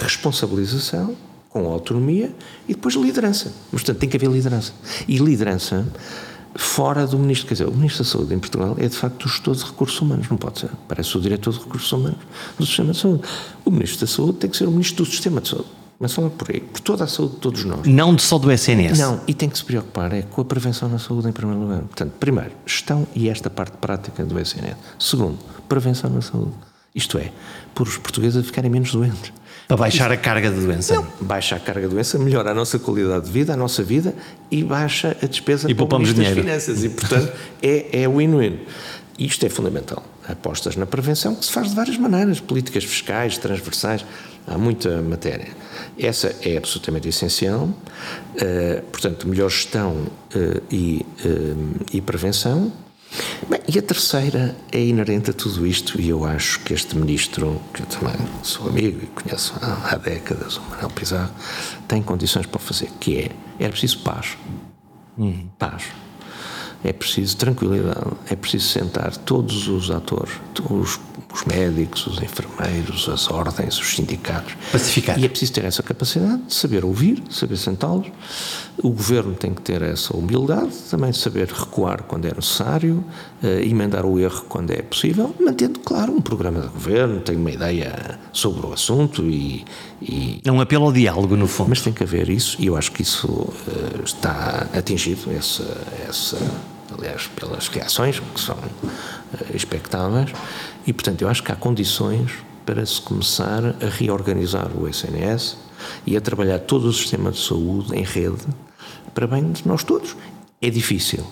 [0.00, 1.16] responsabilização,
[1.48, 2.34] com autonomia
[2.68, 3.52] e depois liderança.
[3.72, 4.72] Mas, portanto, tem que haver liderança.
[5.06, 5.86] E liderança
[6.58, 7.46] fora do Ministro.
[7.46, 10.00] Quer dizer, o Ministro da Saúde em Portugal é de facto o gestor de recursos
[10.00, 10.70] humanos, não pode ser.
[10.88, 12.18] Parece o diretor de recursos humanos
[12.58, 13.22] do Sistema de Saúde.
[13.64, 15.68] O Ministro da Saúde tem que ser o Ministro do Sistema de Saúde.
[16.00, 17.86] Mas só por aí, por toda a saúde de todos nós.
[17.86, 18.98] Não só do SNS.
[18.98, 21.80] Não, e tem que se preocupar é com a prevenção na saúde em primeiro lugar.
[21.80, 24.76] Portanto, primeiro, gestão e esta parte prática do SNS.
[24.98, 26.52] Segundo, prevenção na saúde.
[26.94, 27.32] Isto é,
[27.74, 29.32] por os portugueses a ficarem menos doentes.
[29.66, 30.94] Para baixar a carga de doença.
[30.94, 34.14] Não, baixa a carga de doença, melhora a nossa qualidade de vida, a nossa vida
[34.50, 36.36] e baixa a despesa e poupamos dinheiro.
[36.36, 36.84] das finanças.
[36.84, 38.60] E, portanto, é, é win-win.
[39.18, 40.02] Isto é fundamental.
[40.28, 44.04] Apostas na prevenção, que se faz de várias maneiras, políticas fiscais, transversais,
[44.46, 45.48] há muita matéria.
[45.98, 47.64] Essa é absolutamente essencial.
[47.64, 52.72] Uh, portanto, melhor gestão uh, e, uh, e prevenção.
[53.48, 57.60] Bem, e a terceira é inerente a tudo isto, e eu acho que este ministro,
[57.72, 61.32] que eu também sou amigo e conheço há, há décadas, o Manuel Pizarro,
[61.86, 64.36] tem condições para fazer, que é, era preciso paz.
[65.16, 65.48] Uhum.
[65.58, 65.84] Paz.
[66.84, 70.34] É preciso tranquilidade, é preciso sentar todos os atores,
[70.70, 71.00] os,
[71.32, 74.54] os médicos, os enfermeiros, as ordens, os sindicatos.
[74.72, 75.18] Pacificar.
[75.18, 78.06] E é preciso ter essa capacidade de saber ouvir, saber sentá-los.
[78.82, 83.04] O governo tem que ter essa humildade, também saber recuar quando é necessário,
[83.42, 87.50] uh, emendar o erro quando é possível, mantendo, claro, um programa de governo, tem uma
[87.50, 89.64] ideia sobre o assunto e.
[90.00, 91.70] e é um apelo ao diálogo, no fundo.
[91.70, 96.38] Mas tem que haver isso, e eu acho que isso uh, está atingido, essa, essa,
[96.96, 100.30] aliás, pelas reações, que são uh, expectáveis,
[100.88, 102.30] e, portanto, eu acho que há condições
[102.64, 105.58] para se começar a reorganizar o SNS
[106.06, 108.46] e a trabalhar todo o sistema de saúde em rede
[109.12, 110.16] para bem de nós todos.
[110.62, 111.22] É difícil.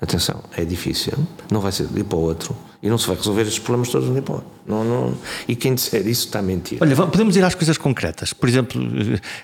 [0.00, 1.12] Atenção, é difícil.
[1.50, 2.56] Não vai ser de um dia para o outro.
[2.82, 4.50] E não se vai resolver estes problemas todos de um dia para o outro.
[4.66, 5.14] Não, não...
[5.46, 6.78] E quem disser isso está a mentir.
[6.80, 8.32] Olha, podemos ir às coisas concretas.
[8.32, 8.80] Por exemplo,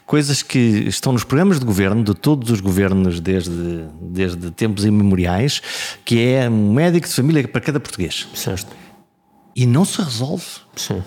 [0.07, 5.61] coisas que estão nos programas de governo, de todos os governos desde, desde tempos imemoriais,
[6.07, 8.27] que é um médico de família para cada português.
[8.35, 8.81] Certo.
[9.55, 10.45] E não se resolve.
[10.77, 11.03] Sim.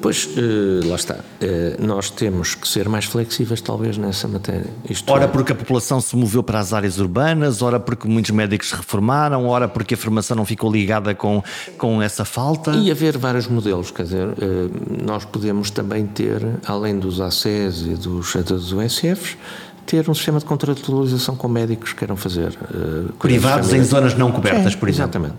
[0.00, 1.14] Pois, uh, lá está.
[1.16, 4.70] Uh, nós temos que ser mais flexíveis, talvez, nessa matéria.
[4.88, 5.28] Isto ora é...
[5.28, 9.46] porque a população se moveu para as áreas urbanas, ora porque muitos médicos se reformaram,
[9.46, 11.42] ora porque a formação não ficou ligada com,
[11.76, 12.70] com essa falta.
[12.72, 17.94] E haver vários modelos, quer dizer, uh, nós podemos também ter, além dos ACES e
[17.94, 19.36] dos, dos USFs,
[19.86, 22.56] ter um sistema de contratualização com médicos que queiram fazer.
[22.62, 25.18] Uh, Privados em zonas não cobertas, é, por exemplo.
[25.18, 25.34] Exatamente.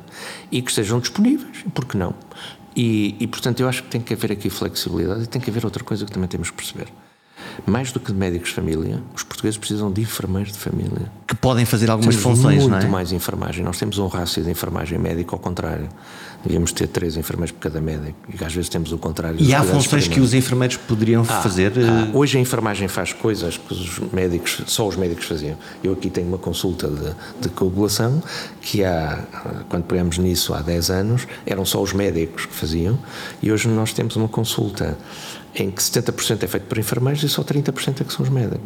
[0.51, 2.13] E que estejam disponíveis, porque não?
[2.75, 5.63] E, e, portanto, eu acho que tem que haver aqui flexibilidade e tem que haver
[5.63, 6.87] outra coisa que também temos que perceber.
[7.65, 11.09] Mais do que de médicos de família, os portugueses precisam de enfermeiros de família.
[11.25, 12.85] Que podem fazer algumas temos funções, muito não é?
[12.85, 13.63] mais enfermagem.
[13.63, 15.87] Nós temos um rácio de enfermagem médica ao contrário.
[16.45, 19.37] Devíamos ter três enfermeiros por cada médico e às vezes temos o contrário.
[19.39, 21.73] E há funções que os enfermeiros poderiam ah, fazer?
[21.77, 25.57] Ah, hoje a enfermagem faz coisas que os médicos, só os médicos faziam.
[25.83, 28.21] Eu aqui tenho uma consulta de, de coagulação
[28.61, 29.23] que há,
[29.69, 32.97] quando pegamos nisso há 10 anos, eram só os médicos que faziam
[33.41, 34.97] e hoje nós temos uma consulta
[35.55, 38.59] em que 70% é feito por enfermeiros e só 30% é que são os médicos.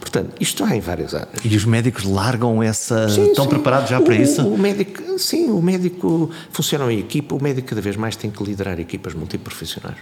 [0.00, 1.44] Portanto, isto há em várias áreas.
[1.44, 3.08] E os médicos largam essa.
[3.08, 3.50] Sim, estão sim.
[3.50, 4.46] preparados já o, para isso?
[4.46, 8.42] O médico, sim, o médico funciona em equipa, o médico cada vez mais tem que
[8.42, 9.98] liderar equipas multiprofissionais.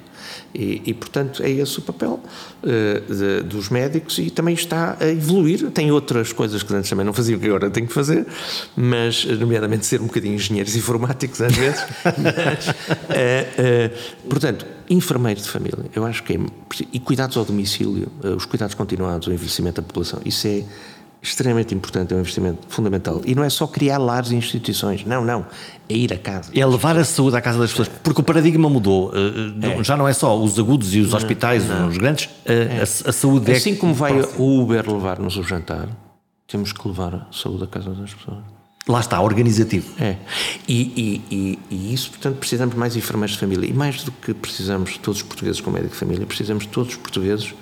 [0.55, 2.21] E, e portanto, é esse o papel
[2.63, 5.71] uh, de, dos médicos e também está a evoluir.
[5.71, 8.27] Tem outras coisas que antes também não faziam, que agora tenho que fazer,
[8.77, 11.81] mas, nomeadamente, ser um bocadinho engenheiros informáticos às vezes.
[12.05, 16.39] mas, uh, uh, portanto, enfermeiro de família, eu acho que é.
[16.93, 20.65] E cuidados ao domicílio, eh, os cuidados continuados, o envelhecimento da população, isso é
[21.23, 23.21] extremamente importante, é um investimento fundamental.
[23.25, 25.47] E não é só criar lares e instituições, não, não.
[25.89, 26.51] É ir a casa.
[26.55, 29.13] É levar a saúde à casa das pessoas, porque o paradigma mudou.
[29.15, 29.83] É.
[29.83, 31.89] Já não é só os agudos e os não, hospitais, não.
[31.89, 32.81] os grandes, a, é.
[32.81, 33.57] a, a saúde assim é.
[33.57, 35.89] Assim como vai o Uber levar-nos o jantar,
[36.47, 38.56] temos que levar a saúde à casa das pessoas.
[38.89, 39.93] Lá está, organizativo.
[40.01, 40.17] É.
[40.69, 43.69] E, e, e, e, isso, portanto, precisamos mais enfermeiros de família.
[43.69, 46.97] E mais do que precisamos todos os portugueses com médico de família, precisamos todos os
[46.97, 47.53] portugueses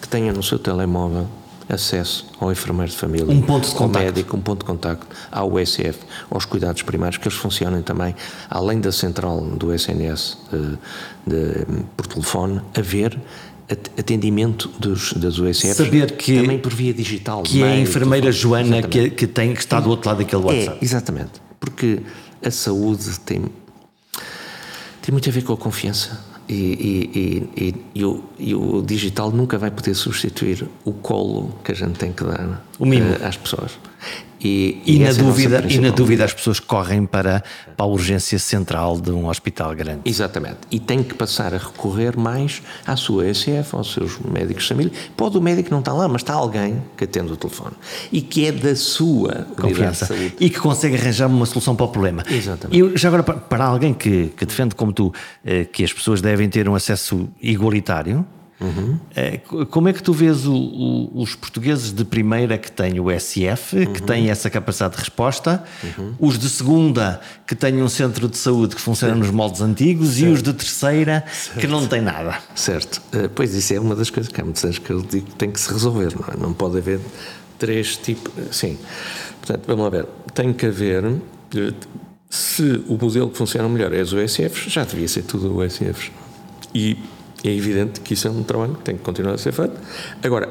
[0.00, 1.28] que tenham no seu telemóvel
[1.68, 4.06] acesso ao enfermeiro de família, um ponto de contacto.
[4.06, 5.98] médico, um ponto de contacto, ao USF,
[6.30, 8.14] aos cuidados primários, que eles funcionem também,
[8.50, 10.78] além da central do SNS de,
[11.26, 11.66] de,
[11.96, 13.18] por telefone, haver
[13.98, 17.42] atendimento dos, das USF Saber que, também por via digital.
[17.42, 20.78] Que é a enfermeira Joana que, que, tem, que está do outro lado daquele WhatsApp.
[20.80, 21.30] É, exatamente.
[21.58, 22.00] Porque
[22.44, 23.44] a saúde tem,
[25.00, 26.32] tem muito a ver com a confiança.
[26.48, 26.54] E,
[27.54, 31.74] e, e, e, o, e o digital nunca vai poder substituir o colo que a
[31.74, 33.78] gente tem que dar uh, às pessoas.
[34.44, 37.44] E, e, e na é dúvida, e na dúvida as pessoas correm para,
[37.76, 40.00] para a urgência central de um hospital grande.
[40.04, 40.58] Exatamente.
[40.70, 44.92] E tem que passar a recorrer mais à sua ECF, aos seus médicos de família.
[45.16, 47.74] Pode o médico não estar lá, mas está alguém que atende o telefone
[48.10, 50.08] e que é da sua confiança
[50.40, 52.24] e que consegue arranjar uma solução para o problema.
[52.28, 52.78] Exatamente.
[52.78, 55.12] E já agora, para alguém que, que defende como tu
[55.44, 58.26] eh, que as pessoas devem ter um acesso igualitário,
[58.62, 59.66] Uhum.
[59.66, 63.76] Como é que tu vês o, o, os portugueses de primeira que têm o SF,
[63.76, 63.92] uhum.
[63.92, 66.14] que têm essa capacidade de resposta, uhum.
[66.18, 70.24] os de segunda que têm um centro de saúde que funciona nos moldes antigos certo.
[70.24, 71.60] e os de terceira certo.
[71.60, 72.38] que não têm nada?
[72.54, 73.02] Certo.
[73.12, 75.34] Uh, pois isso é uma das coisas que há muitas vezes que eu digo que
[75.34, 76.36] tem que se resolver, não é?
[76.36, 77.00] Não pode haver
[77.58, 78.32] três tipos.
[78.50, 78.78] Sim.
[79.40, 80.06] Portanto, vamos lá ver.
[80.34, 81.04] Tem que haver.
[81.04, 81.72] Eh,
[82.30, 86.10] se o modelo que funciona melhor é os USFs, já devia ser tudo USFs.
[86.74, 86.96] E
[87.44, 89.74] é evidente que isso é um trabalho que tem que continuar a ser feito.
[90.22, 90.48] Agora,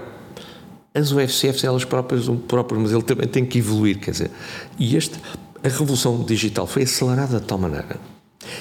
[0.93, 4.31] as UFCFs, elas próprias, o próprio modelo também tem que evoluir, quer dizer,
[4.77, 5.17] e este,
[5.63, 7.97] a revolução digital foi acelerada de tal maneira,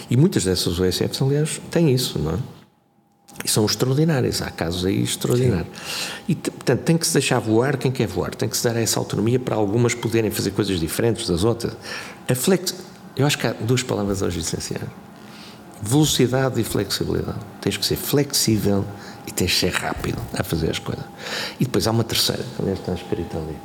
[0.08, 2.38] e muitas dessas UFCFs, aliás, têm isso, não é?
[3.42, 5.66] E são extraordinárias, há casos aí extraordinários.
[5.66, 6.22] Sim.
[6.28, 9.00] E, portanto, tem que se deixar voar quem quer voar, tem que se dar essa
[9.00, 11.74] autonomia para algumas poderem fazer coisas diferentes das outras.
[12.28, 12.74] A flex...
[13.16, 14.88] Eu acho que há duas palavras hoje essenciais
[15.82, 17.38] velocidade e flexibilidade.
[17.60, 18.84] Tens que ser flexível
[19.26, 21.04] e tens que ser rápido a fazer as coisas.
[21.58, 23.56] E depois há uma terceira, aliás está escrito ali,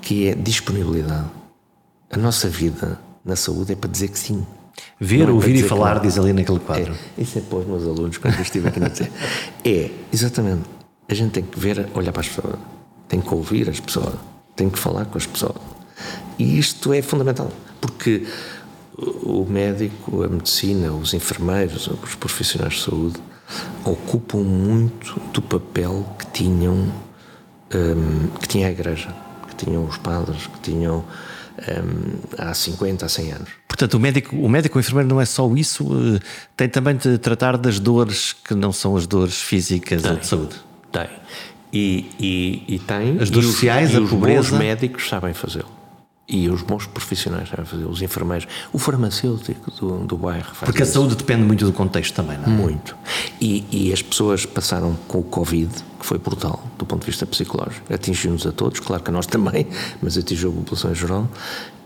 [0.00, 1.26] que é disponibilidade.
[2.10, 4.46] A nossa vida na saúde é para dizer que sim.
[5.00, 6.94] Ver, é ouvir e falar, diz ali naquele quadro.
[7.16, 9.10] É, isso é para os meus alunos, quando eu estive aqui na dizer.
[9.64, 10.62] É, exatamente.
[11.08, 12.56] A gente tem que ver, olhar para as pessoas,
[13.08, 14.14] tem que ouvir as pessoas,
[14.54, 15.56] tem que falar com as pessoas.
[16.38, 18.26] E isto é fundamental, porque
[18.98, 23.20] o médico, a medicina, os enfermeiros, os profissionais de saúde
[23.84, 26.92] ocupam muito do papel que tinham
[27.74, 29.14] um, que tinha a igreja,
[29.48, 31.04] que tinham os padres, que tinham
[31.58, 33.48] um, há 50, há 100 anos.
[33.68, 35.86] Portanto, o médico, o médico o enfermeiro não é só isso,
[36.16, 36.20] eh,
[36.56, 40.26] tem também de tratar das dores que não são as dores físicas tem, ou de
[40.26, 40.56] saúde.
[40.90, 41.08] Tem.
[41.72, 43.20] E, e, e tem.
[43.20, 44.40] As dores sociais, a os pobreza.
[44.40, 45.77] Os médicos sabem fazê-lo.
[46.28, 50.52] E os bons profissionais a fazer, os enfermeiros, o farmacêutico do, do bairro.
[50.60, 50.90] Porque isso.
[50.90, 52.48] a saúde depende muito do contexto também, não é?
[52.48, 52.94] Muito.
[53.40, 57.24] E, e as pessoas passaram com o Covid, que foi brutal do ponto de vista
[57.24, 57.92] psicológico.
[57.92, 59.66] Atingiu-nos a todos, claro que a nós também,
[60.02, 61.28] mas atingiu a população em geral.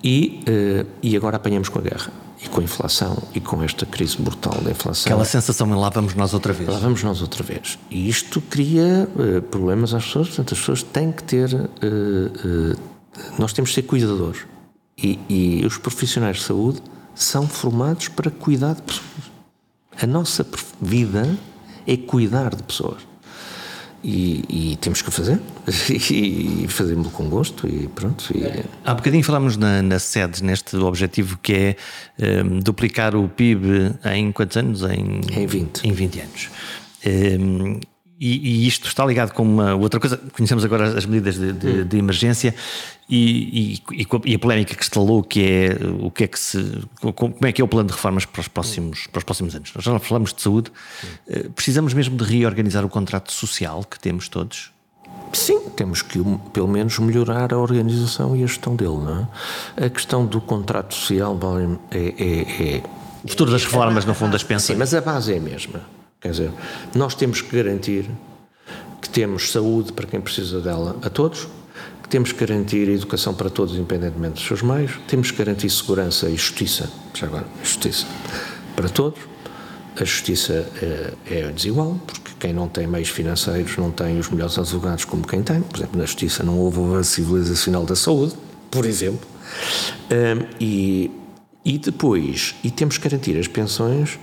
[0.03, 2.11] E, uh, e agora apanhamos com a guerra
[2.45, 5.13] e com a inflação e com esta crise brutal da inflação.
[5.13, 6.69] Aquela sensação, lá vamos nós outra vez.
[6.69, 7.79] Lá vamos nós outra vez.
[7.89, 11.55] E isto cria uh, problemas às pessoas, portanto, as pessoas têm que ter.
[11.55, 12.92] Uh,
[13.39, 14.43] nós temos de ser cuidadores.
[14.97, 16.81] E, e, os profissionais de saúde
[17.15, 19.33] são formados para cuidar de pessoas.
[20.01, 20.47] A nossa
[20.81, 21.37] vida
[21.87, 23.03] é cuidar de pessoas.
[24.05, 25.41] E, e temos que fazer.
[26.11, 28.31] E fazemos com gosto e pronto.
[28.37, 28.65] E...
[28.85, 31.77] Há bocadinho falámos na, na sede, neste objetivo que
[32.19, 34.83] é um, duplicar o PIB em quantos anos?
[34.83, 35.87] Em, em 20.
[35.87, 36.51] Em 20 anos.
[37.07, 37.81] Um,
[38.25, 40.17] e, e, isto está ligado com uma outra coisa.
[40.33, 41.87] Conhecemos agora as medidas de, de, hum.
[41.87, 42.55] de emergência
[43.11, 46.83] e, e, e, a polémica que instalou, que é o que é que se.
[47.17, 49.73] Como é que é o plano de reformas para os próximos, para os próximos anos?
[49.75, 50.71] Nós já falamos de saúde.
[51.29, 51.51] Hum.
[51.57, 54.71] Precisamos mesmo de reorganizar o contrato social que temos todos?
[55.33, 59.29] Sim, temos que pelo menos melhorar a organização e a gestão dele, não
[59.77, 59.87] é?
[59.87, 61.37] A questão do contrato social
[61.91, 62.83] é, é, é
[63.25, 64.75] o futuro das reformas, no fundo, das pensões.
[64.75, 66.02] Sim, mas a base é a mesma.
[66.23, 66.51] Quer dizer,
[66.95, 68.09] nós temos que garantir
[69.01, 71.49] que temos saúde para quem precisa dela a todos,
[72.03, 76.29] que temos que garantir educação para todos, independentemente dos seus meios, temos que garantir segurança
[76.31, 78.07] e justiça, já agora, justiça
[78.77, 79.19] para todos,
[80.01, 84.59] A justiça é, é desigual, porque quem não tem meios financeiros não tem os melhores
[84.59, 85.61] advogados como quem tem.
[85.61, 88.35] Por exemplo, na justiça não houve a civilizacional da saúde,
[88.71, 89.29] por exemplo.
[90.11, 91.11] Um, e,
[91.63, 94.19] e depois, e temos que garantir as pensões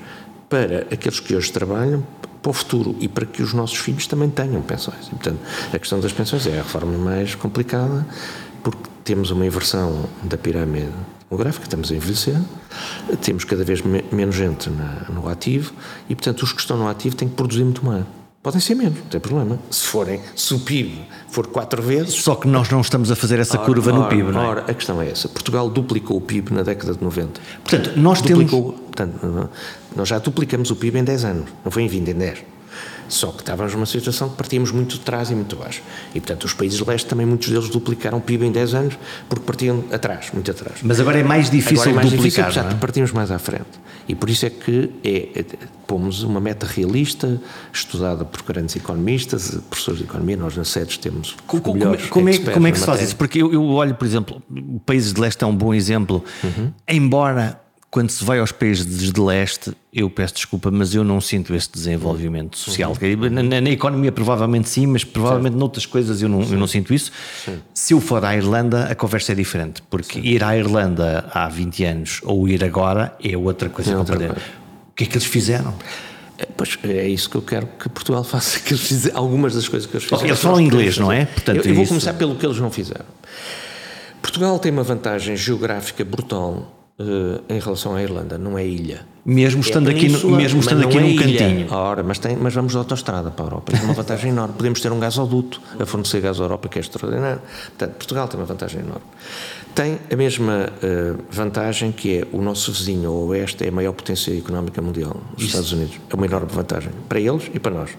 [0.50, 2.06] para aqueles que hoje trabalham
[2.42, 5.08] para o futuro e para que os nossos filhos também tenham pensões.
[5.08, 5.40] E, portanto,
[5.74, 8.06] a questão das pensões é a reforma mais complicada
[8.64, 10.90] porque temos uma inversão da pirâmide
[11.30, 12.40] demográfica, estamos a envelhecer,
[13.22, 15.74] temos cada vez me menos gente na, no ativo
[16.10, 18.06] e, portanto, os que estão no ativo têm que produzir muito mais.
[18.42, 19.60] Podem ser menos, não tem problema.
[19.70, 22.14] Se forem, se o PIB for quatro vezes.
[22.14, 24.48] Só que nós não estamos a fazer essa ora, curva no PIB, não é?
[24.48, 25.28] Ora, a questão é essa.
[25.28, 27.42] Portugal duplicou o PIB na década de 90.
[27.62, 29.20] Portanto, nós duplicou, temos.
[29.20, 29.50] Portanto,
[30.00, 32.40] nós já duplicamos o PIB em 10 anos, não foi em 20, em 10.
[33.10, 35.82] Só que estávamos numa situação que partíamos muito de trás e muito de baixo.
[36.14, 39.00] E, portanto, os países de leste também, muitos deles duplicaram o PIB em 10 anos
[39.28, 40.80] porque partiam atrás, muito atrás.
[40.84, 42.80] Mas agora é mais difícil agora é mais duplicar, difícil, já é?
[42.80, 43.68] partimos mais à frente.
[44.08, 45.46] E por isso é que é, é,
[45.86, 47.42] pomos uma meta realista,
[47.74, 51.80] estudada por grandes economistas, professores de economia, nós na SEDES temos como, como,
[52.10, 53.16] como, é, como é que se faz isso?
[53.16, 56.72] Porque eu, eu, olho, por exemplo, o países de leste é um bom exemplo, uhum.
[56.88, 57.60] embora
[57.92, 61.72] quando se vai aos países de leste, eu peço desculpa, mas eu não sinto esse
[61.72, 62.96] desenvolvimento social.
[63.02, 63.30] Uhum.
[63.30, 65.60] Na, na, na, economia, provavelmente sim, mas provavelmente sim.
[65.60, 67.12] noutras coisas eu não, eu não sinto isso.
[67.44, 67.60] Sim.
[67.74, 70.22] Se eu for à Irlanda, a conversa é diferente, porque sim.
[70.22, 73.92] ir à Irlanda há 20 anos ou ir agora é outra coisa.
[73.92, 74.38] É outra coisa.
[74.90, 75.74] O que é que eles fizeram?
[76.38, 79.68] É, pois é isso que eu quero que Portugal faça, que eles fizeram, algumas das
[79.68, 80.28] coisas que eles fizeram.
[80.28, 81.26] Eles falam inglês, não é?
[81.26, 83.06] Portanto, eu, eu vou começar pelo que eles não fizeram.
[84.22, 89.06] Portugal tem uma vantagem geográfica brutal Uh, em relação à Irlanda, não é ilha.
[89.26, 91.68] Mesmo estando é aqui, no, mesmo estando aqui é num cantinho.
[91.72, 93.72] Ora, mas, tem, mas vamos de autostrada para a Europa.
[93.74, 94.56] É uma vantagem enorme.
[94.58, 97.42] Podemos ter um gasoduto a fornecer gás à Europa, que é extraordinário.
[97.68, 99.06] Portanto, Portugal tem uma vantagem enorme.
[99.76, 103.94] Tem a mesma uh, vantagem que é o nosso vizinho ao oeste é a maior
[103.94, 105.52] potência económica mundial, os Isso.
[105.52, 105.96] Estados Unidos.
[106.10, 107.92] É uma enorme vantagem para eles e para nós.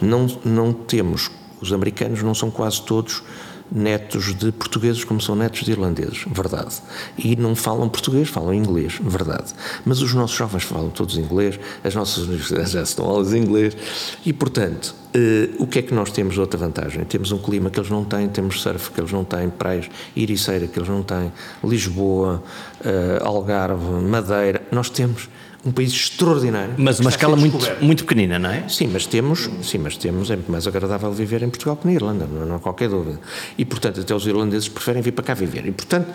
[0.00, 1.30] Não, não temos,
[1.60, 3.22] os americanos não são quase todos
[3.70, 6.76] netos de portugueses como são netos de irlandeses, verdade.
[7.16, 9.52] E não falam português, falam inglês, verdade.
[9.84, 13.76] Mas os nossos jovens falam todos inglês, as nossas universidades já estão aulas em inglês
[14.24, 17.02] e, portanto, Uh, o que é que nós temos de outra vantagem?
[17.02, 20.68] Temos um clima que eles não têm, temos surf que eles não têm, praias, Iriceira
[20.68, 21.32] que eles não têm,
[21.64, 22.40] Lisboa,
[22.80, 25.28] uh, Algarve, Madeira, nós temos
[25.64, 26.74] um país extraordinário.
[26.78, 28.68] Mas uma escala muito, muito pequenina, não é?
[28.68, 31.92] Sim, mas temos, sim, mas temos, é muito mais agradável viver em Portugal que na
[31.92, 33.20] Irlanda, não, não há qualquer dúvida.
[33.58, 35.66] E, portanto, até os irlandeses preferem vir para cá viver.
[35.66, 36.08] E, portanto,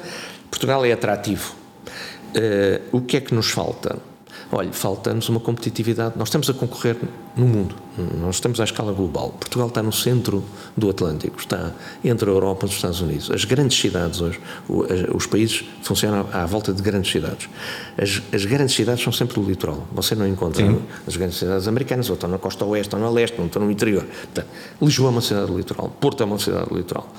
[0.49, 1.53] Portugal é atrativo.
[2.35, 3.97] Uh, o que é que nos falta?
[4.51, 6.15] Olha, falta-nos uma competitividade.
[6.17, 6.97] Nós estamos a concorrer
[7.35, 7.75] no mundo,
[8.21, 9.29] nós estamos à escala global.
[9.31, 10.43] Portugal está no centro
[10.77, 11.71] do Atlântico, está
[12.03, 13.29] entre a Europa e os Estados Unidos.
[13.29, 14.39] As grandes cidades hoje,
[15.13, 17.49] os países funcionam à volta de grandes cidades.
[17.97, 19.85] As, as grandes cidades são sempre do litoral.
[19.91, 20.79] Você não encontra Sim.
[21.05, 23.71] as grandes cidades americanas, ou estão na costa oeste, ou na leste, ou estão no
[23.71, 24.05] interior.
[24.05, 24.47] Portanto,
[24.81, 27.11] Lisboa é uma cidade do litoral, Porto é uma cidade do litoral.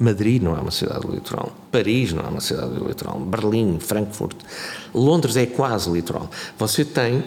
[0.00, 4.36] Madrid não é uma cidade litoral, Paris não é uma cidade litoral, Berlim, Frankfurt,
[4.94, 6.30] Londres é quase litoral.
[6.58, 7.24] Você tem uh,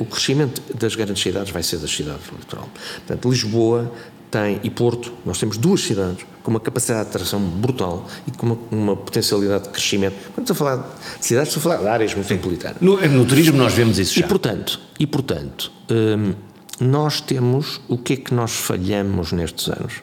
[0.00, 2.68] o crescimento das grandes cidades vai ser das cidades do litoral.
[3.06, 3.92] Portanto, Lisboa
[4.32, 8.46] tem e Porto, nós temos duas cidades com uma capacidade de atração brutal e com
[8.46, 10.16] uma, uma potencialidade de crescimento.
[10.34, 12.80] Quando estou a falar de cidades, estou a falar de áreas metropolitanas.
[12.80, 14.24] No, no turismo nós vemos isso já.
[14.24, 16.34] E portanto, e portanto, um,
[16.80, 20.02] nós temos o que é que nós falhamos nestes anos?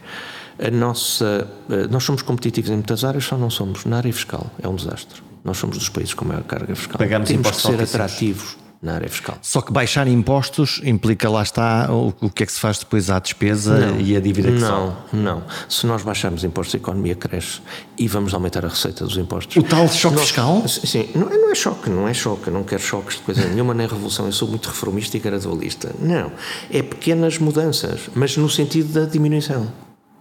[0.59, 4.47] A nossa, eh, nós somos competitivos em muitas áreas, só não somos na área fiscal.
[4.61, 5.21] É um desastre.
[5.43, 6.97] Nós somos dos países com maior carga fiscal.
[6.97, 9.37] Pagamos Temos que ser atrativos na área fiscal.
[9.41, 13.09] Só que baixar impostos implica, lá está, o, o que é que se faz depois
[13.09, 15.43] à despesa não, e a dívida que Não, não.
[15.67, 17.61] Se nós baixarmos impostos, a economia cresce
[17.97, 19.57] e vamos aumentar a receita dos impostos.
[19.57, 20.67] O tal choque nós, fiscal?
[20.67, 22.47] Sim, não, não, é choque, não é choque.
[22.47, 24.25] Eu não quero choques de coisa nenhuma, nem revolução.
[24.25, 25.93] Eu sou muito reformista e gradualista.
[25.99, 26.31] Não.
[26.71, 29.67] É pequenas mudanças, mas no sentido da diminuição.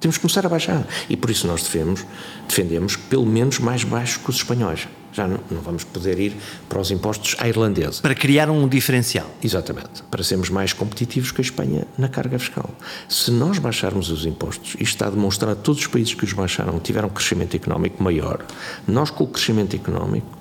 [0.01, 0.87] Temos que começar a baixar.
[1.09, 2.05] E por isso nós defendemos,
[2.49, 4.87] defendemos pelo menos mais baixo que os espanhóis.
[5.13, 6.37] Já não, não, vamos poder ir
[6.69, 8.01] para os impostos à irlandesa.
[8.03, 9.27] Para criar um diferencial.
[9.43, 10.03] Exatamente.
[10.09, 12.71] Para sermos mais competitivos que a Espanha na carga fiscal.
[13.09, 16.33] Se nós baixarmos os impostos, isto está a demonstrar que todos os países que os
[16.33, 18.45] baixaram tiveram um crescimento económico maior,
[18.87, 20.39] nós com o crescimento económico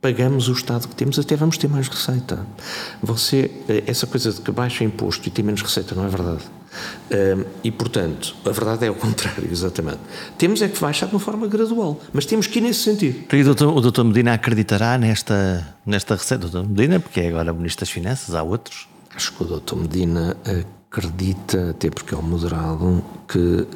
[0.00, 2.46] pagamos o Estado que temos, até vamos ter mais receita.
[3.02, 6.42] Você, eh, essa coisa de que baixa imposto e tem menos receita, não é verdade.
[7.10, 9.98] Um, e, portanto, a verdade é o contrário, exatamente.
[10.38, 13.24] Temos é que baixar de uma forma gradual, mas temos que ir nesse sentido.
[13.34, 16.48] E o doutor, o doutor Medina acreditará nesta, nesta receita?
[16.48, 18.88] Doutor Medina, porque é agora Ministro das Finanças, há outros?
[19.14, 20.36] Acho que o doutor Medina
[20.90, 23.66] acredita, até porque é um moderado, que uh,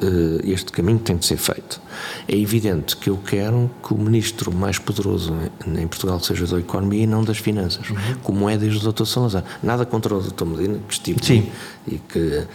[0.43, 1.81] este caminho tem de ser feito.
[2.27, 5.33] É evidente que eu quero que o ministro mais poderoso
[5.65, 7.97] em Portugal seja da Economia e não das Finanças, uhum.
[8.21, 9.05] como é desde o Dr.
[9.05, 9.45] Salazar.
[9.63, 10.45] Nada contra o Dr.
[10.45, 11.49] Medina, que estive Sim.
[11.87, 12.45] e que,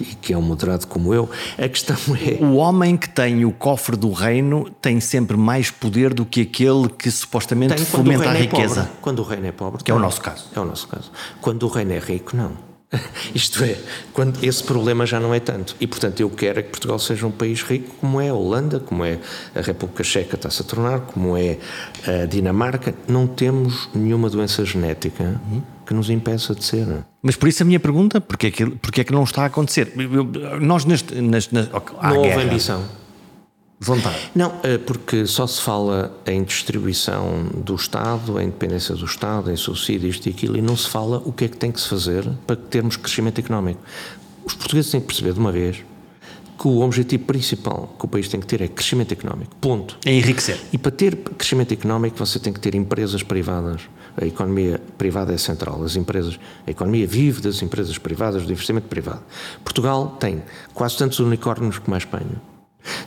[0.00, 1.28] e que é um moderado como eu.
[1.58, 2.42] A questão é.
[2.44, 6.88] O homem que tem o cofre do reino tem sempre mais poder do que aquele
[6.88, 8.82] que supostamente tem fomenta a é riqueza.
[8.82, 9.78] É quando o reino é pobre.
[9.78, 9.94] Que tem.
[9.94, 10.46] é o nosso caso.
[10.54, 11.10] É o nosso caso.
[11.40, 12.52] Quando o reino é rico, não.
[13.34, 13.76] Isto é,
[14.12, 15.74] quando esse problema já não é tanto.
[15.80, 18.80] E, portanto, eu quero é que Portugal seja um país rico, como é a Holanda,
[18.80, 19.18] como é
[19.54, 21.58] a República Checa está-se a tornar, como é
[22.06, 22.94] a Dinamarca.
[23.08, 25.40] Não temos nenhuma doença genética
[25.86, 26.86] que nos impeça de ser.
[27.22, 29.46] Mas por isso a minha pergunta, porque é que, porque é que não está a
[29.46, 29.92] acontecer?
[30.60, 31.14] Nós neste...
[31.14, 32.82] neste, neste não houve ambição
[33.78, 34.30] vontade?
[34.34, 39.56] Não, eh, porque só se fala em distribuição do Estado, em independência do Estado, em
[39.56, 41.88] subsídio, isto e aquilo, e não se fala o que é que tem que se
[41.88, 43.80] fazer para termos crescimento económico.
[44.44, 45.84] Os portugueses têm que perceber de uma vez
[46.58, 49.54] que o objetivo principal que o país tem que ter é crescimento económico.
[49.60, 49.98] Ponto.
[50.06, 50.58] É enriquecer.
[50.72, 53.82] E para ter crescimento económico você tem que ter empresas privadas.
[54.16, 55.82] A economia privada é central.
[55.82, 59.22] As empresas, a economia vive das empresas privadas, do investimento privado.
[59.62, 60.42] Portugal tem
[60.72, 62.55] quase tantos unicórnios como a Espanha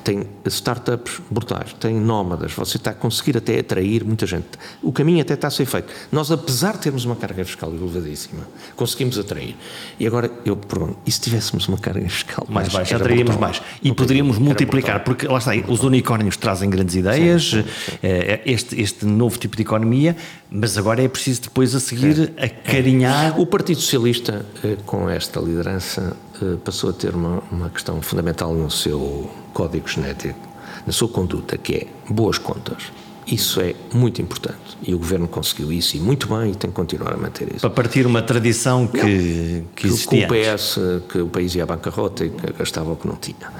[0.03, 4.47] tem startups brutais, tem nómadas, você está a conseguir até atrair muita gente.
[4.81, 5.91] O caminho até está a ser feito.
[6.11, 9.55] Nós, apesar de termos uma carga fiscal elevadíssima, conseguimos atrair.
[9.99, 13.61] E agora eu pergunto, e se tivéssemos uma carga fiscal mais, mais baixa, atraíamos mais
[13.81, 17.97] e poderíamos multiplicar, porque lá está, os unicórnios trazem grandes ideias, sim, sim, sim.
[18.03, 20.15] Eh, este, este novo tipo de economia,
[20.49, 23.39] mas agora é preciso depois a seguir é, acarinhar.
[23.39, 26.28] O Partido Socialista, eh, com esta liderança, eh,
[26.63, 30.39] passou a ter uma, uma questão fundamental no seu código genético,
[30.85, 32.91] na sua conduta, que é boas contas.
[33.27, 36.75] Isso é muito importante e o governo conseguiu isso e muito bem e tem que
[36.75, 37.59] continuar a manter isso.
[37.59, 40.27] Para partir uma tradição que, não, que existia.
[40.27, 43.15] Com o PS, que o país ia à bancarrota e que gastava o que não
[43.15, 43.53] tinha.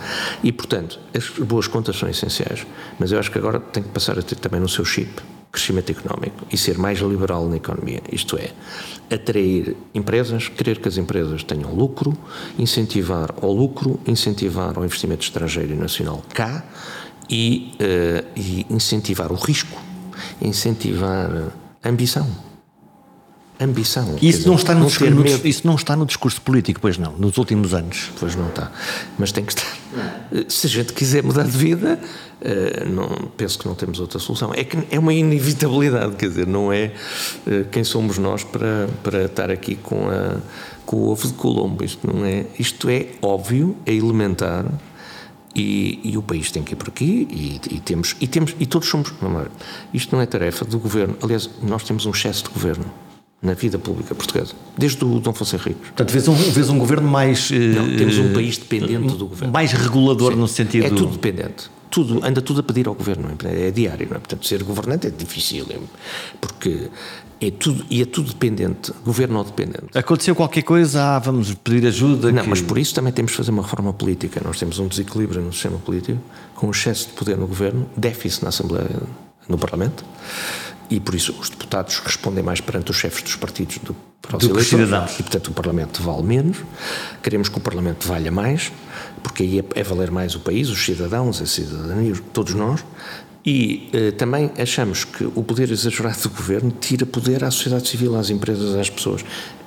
[0.44, 2.66] E, portanto, as boas contas são essenciais,
[2.98, 5.22] mas eu acho que agora tem que passar a ter também no seu chip
[5.52, 8.52] crescimento económico e ser mais liberal na economia, isto é,
[9.14, 12.16] atrair empresas, querer que as empresas tenham lucro,
[12.58, 16.64] incentivar ao lucro, incentivar ao investimento estrangeiro e nacional cá
[17.30, 19.82] e, uh, e incentivar o risco,
[20.42, 21.52] incentivar
[21.84, 22.49] a ambição
[23.60, 24.18] ambição.
[24.22, 27.38] Isso não, está no discurso, no, isso não está no discurso político, pois não, nos
[27.38, 28.12] últimos anos.
[28.20, 28.72] Pois não está.
[29.18, 29.78] Mas tem que estar.
[30.48, 32.00] Se a gente quiser mudar de vida,
[32.42, 34.54] eh, não, penso que não temos outra solução.
[34.54, 36.94] É que é uma inevitabilidade, quer dizer, não é
[37.46, 40.38] eh, quem somos nós para, para estar aqui com, a,
[40.86, 41.84] com o ovo de Colombo.
[41.84, 44.66] Isto, não é, isto é óbvio, é elementar.
[45.56, 48.68] E, e, o país tem que ir por aqui e, e, temos e temos e
[48.68, 49.12] todos somos
[49.92, 52.86] isto não é tarefa do governo aliás nós temos um excesso de governo
[53.42, 55.88] na vida pública portuguesa, desde o Dom Fonseca Ricos.
[55.88, 57.50] Portanto, vês um, vês um governo mais.
[57.52, 59.54] Não, temos um país dependente do governo.
[59.54, 60.86] Mais regulador Sim, no sentido.
[60.86, 61.70] É tudo dependente.
[61.90, 64.20] Tudo, anda tudo a pedir ao governo, é, é diário, não é?
[64.20, 65.66] Portanto, ser governante é difícil,
[66.40, 66.88] porque
[67.42, 69.86] é tudo, e é tudo dependente, governo ou dependente.
[69.96, 72.32] Aconteceu qualquer coisa, ah, vamos pedir ajuda.
[72.32, 72.50] Não, que...
[72.50, 74.40] mas por isso também temos de fazer uma reforma política.
[74.46, 76.20] Nós temos um desequilíbrio no sistema político,
[76.54, 79.02] com excesso de poder no governo, déficit na Assembleia,
[79.48, 80.06] no Parlamento
[80.90, 84.44] e por isso os deputados respondem mais perante os chefes dos partidos do para os
[84.44, 85.20] eleitores, cidadãos.
[85.20, 86.58] E portanto o Parlamento vale menos.
[87.24, 88.72] Queremos que o Parlamento valha mais,
[89.24, 92.84] porque aí é, é valer mais o país, os cidadãos, a cidadania, todos nós.
[93.46, 98.16] E eh, também achamos que o poder exagerado do governo tira poder à sociedade civil,
[98.16, 99.24] às empresas, às pessoas.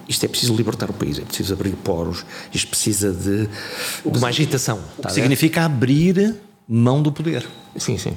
[0.06, 4.28] Isto é preciso libertar o país, é preciso abrir poros, isto precisa de, de uma
[4.28, 4.78] agitação.
[4.98, 6.36] O que significa abrir
[6.68, 7.46] mão do poder.
[7.76, 8.14] Sim, sim.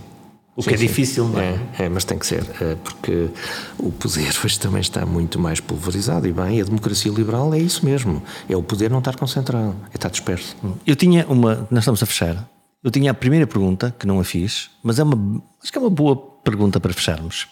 [0.56, 1.60] O que sim, é difícil, não é?
[1.78, 1.84] é?
[1.84, 1.90] é?
[1.90, 3.30] mas tem que ser, é, porque
[3.78, 7.86] o poder hoje também está muito mais pulverizado e bem, a democracia liberal é isso
[7.86, 10.56] mesmo, é o poder não estar concentrado, é estar disperso.
[10.88, 12.50] Eu tinha uma, nós estamos a fechar,
[12.82, 15.82] eu tinha a primeira pergunta, que não a fiz, mas é uma, acho que é
[15.82, 17.48] uma boa pergunta para fecharmos.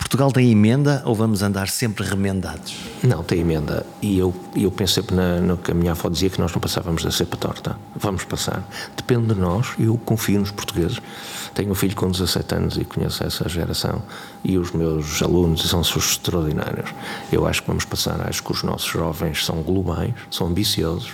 [0.00, 2.74] Portugal tem emenda ou vamos andar sempre remendados?
[3.02, 3.86] Não, tem emenda.
[4.02, 6.60] E eu, eu penso sempre na, no que a minha avó dizia, que nós não
[6.60, 7.76] passávamos da cepa torta.
[7.94, 8.66] Vamos passar.
[8.96, 10.98] Depende de nós, eu confio nos portugueses.
[11.54, 14.02] Tenho um filho com 17 anos e conheço essa geração
[14.42, 16.90] e os meus alunos são extraordinários.
[17.30, 21.10] Eu acho que vamos passar, acho que os nossos jovens são globais, são ambiciosos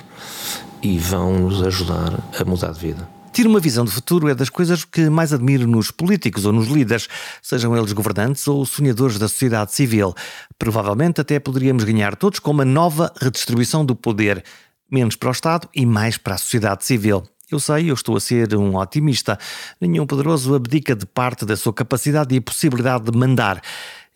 [0.80, 3.15] e vão nos ajudar a mudar de vida.
[3.36, 6.68] Ter uma visão de futuro é das coisas que mais admiro nos políticos ou nos
[6.68, 7.06] líderes,
[7.42, 10.14] sejam eles governantes ou sonhadores da sociedade civil.
[10.58, 14.42] Provavelmente até poderíamos ganhar todos com uma nova redistribuição do poder,
[14.90, 17.24] menos para o Estado e mais para a sociedade civil.
[17.50, 19.38] Eu sei, eu estou a ser um otimista.
[19.78, 23.60] Nenhum poderoso abdica de parte da sua capacidade e possibilidade de mandar.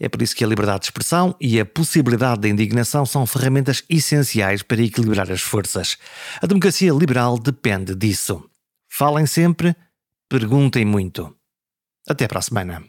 [0.01, 3.85] É por isso que a liberdade de expressão e a possibilidade de indignação são ferramentas
[3.87, 5.99] essenciais para equilibrar as forças.
[6.41, 8.50] A democracia liberal depende disso.
[8.93, 9.75] Falem sempre,
[10.29, 11.35] perguntem muito.
[12.09, 12.83] Até para a semana.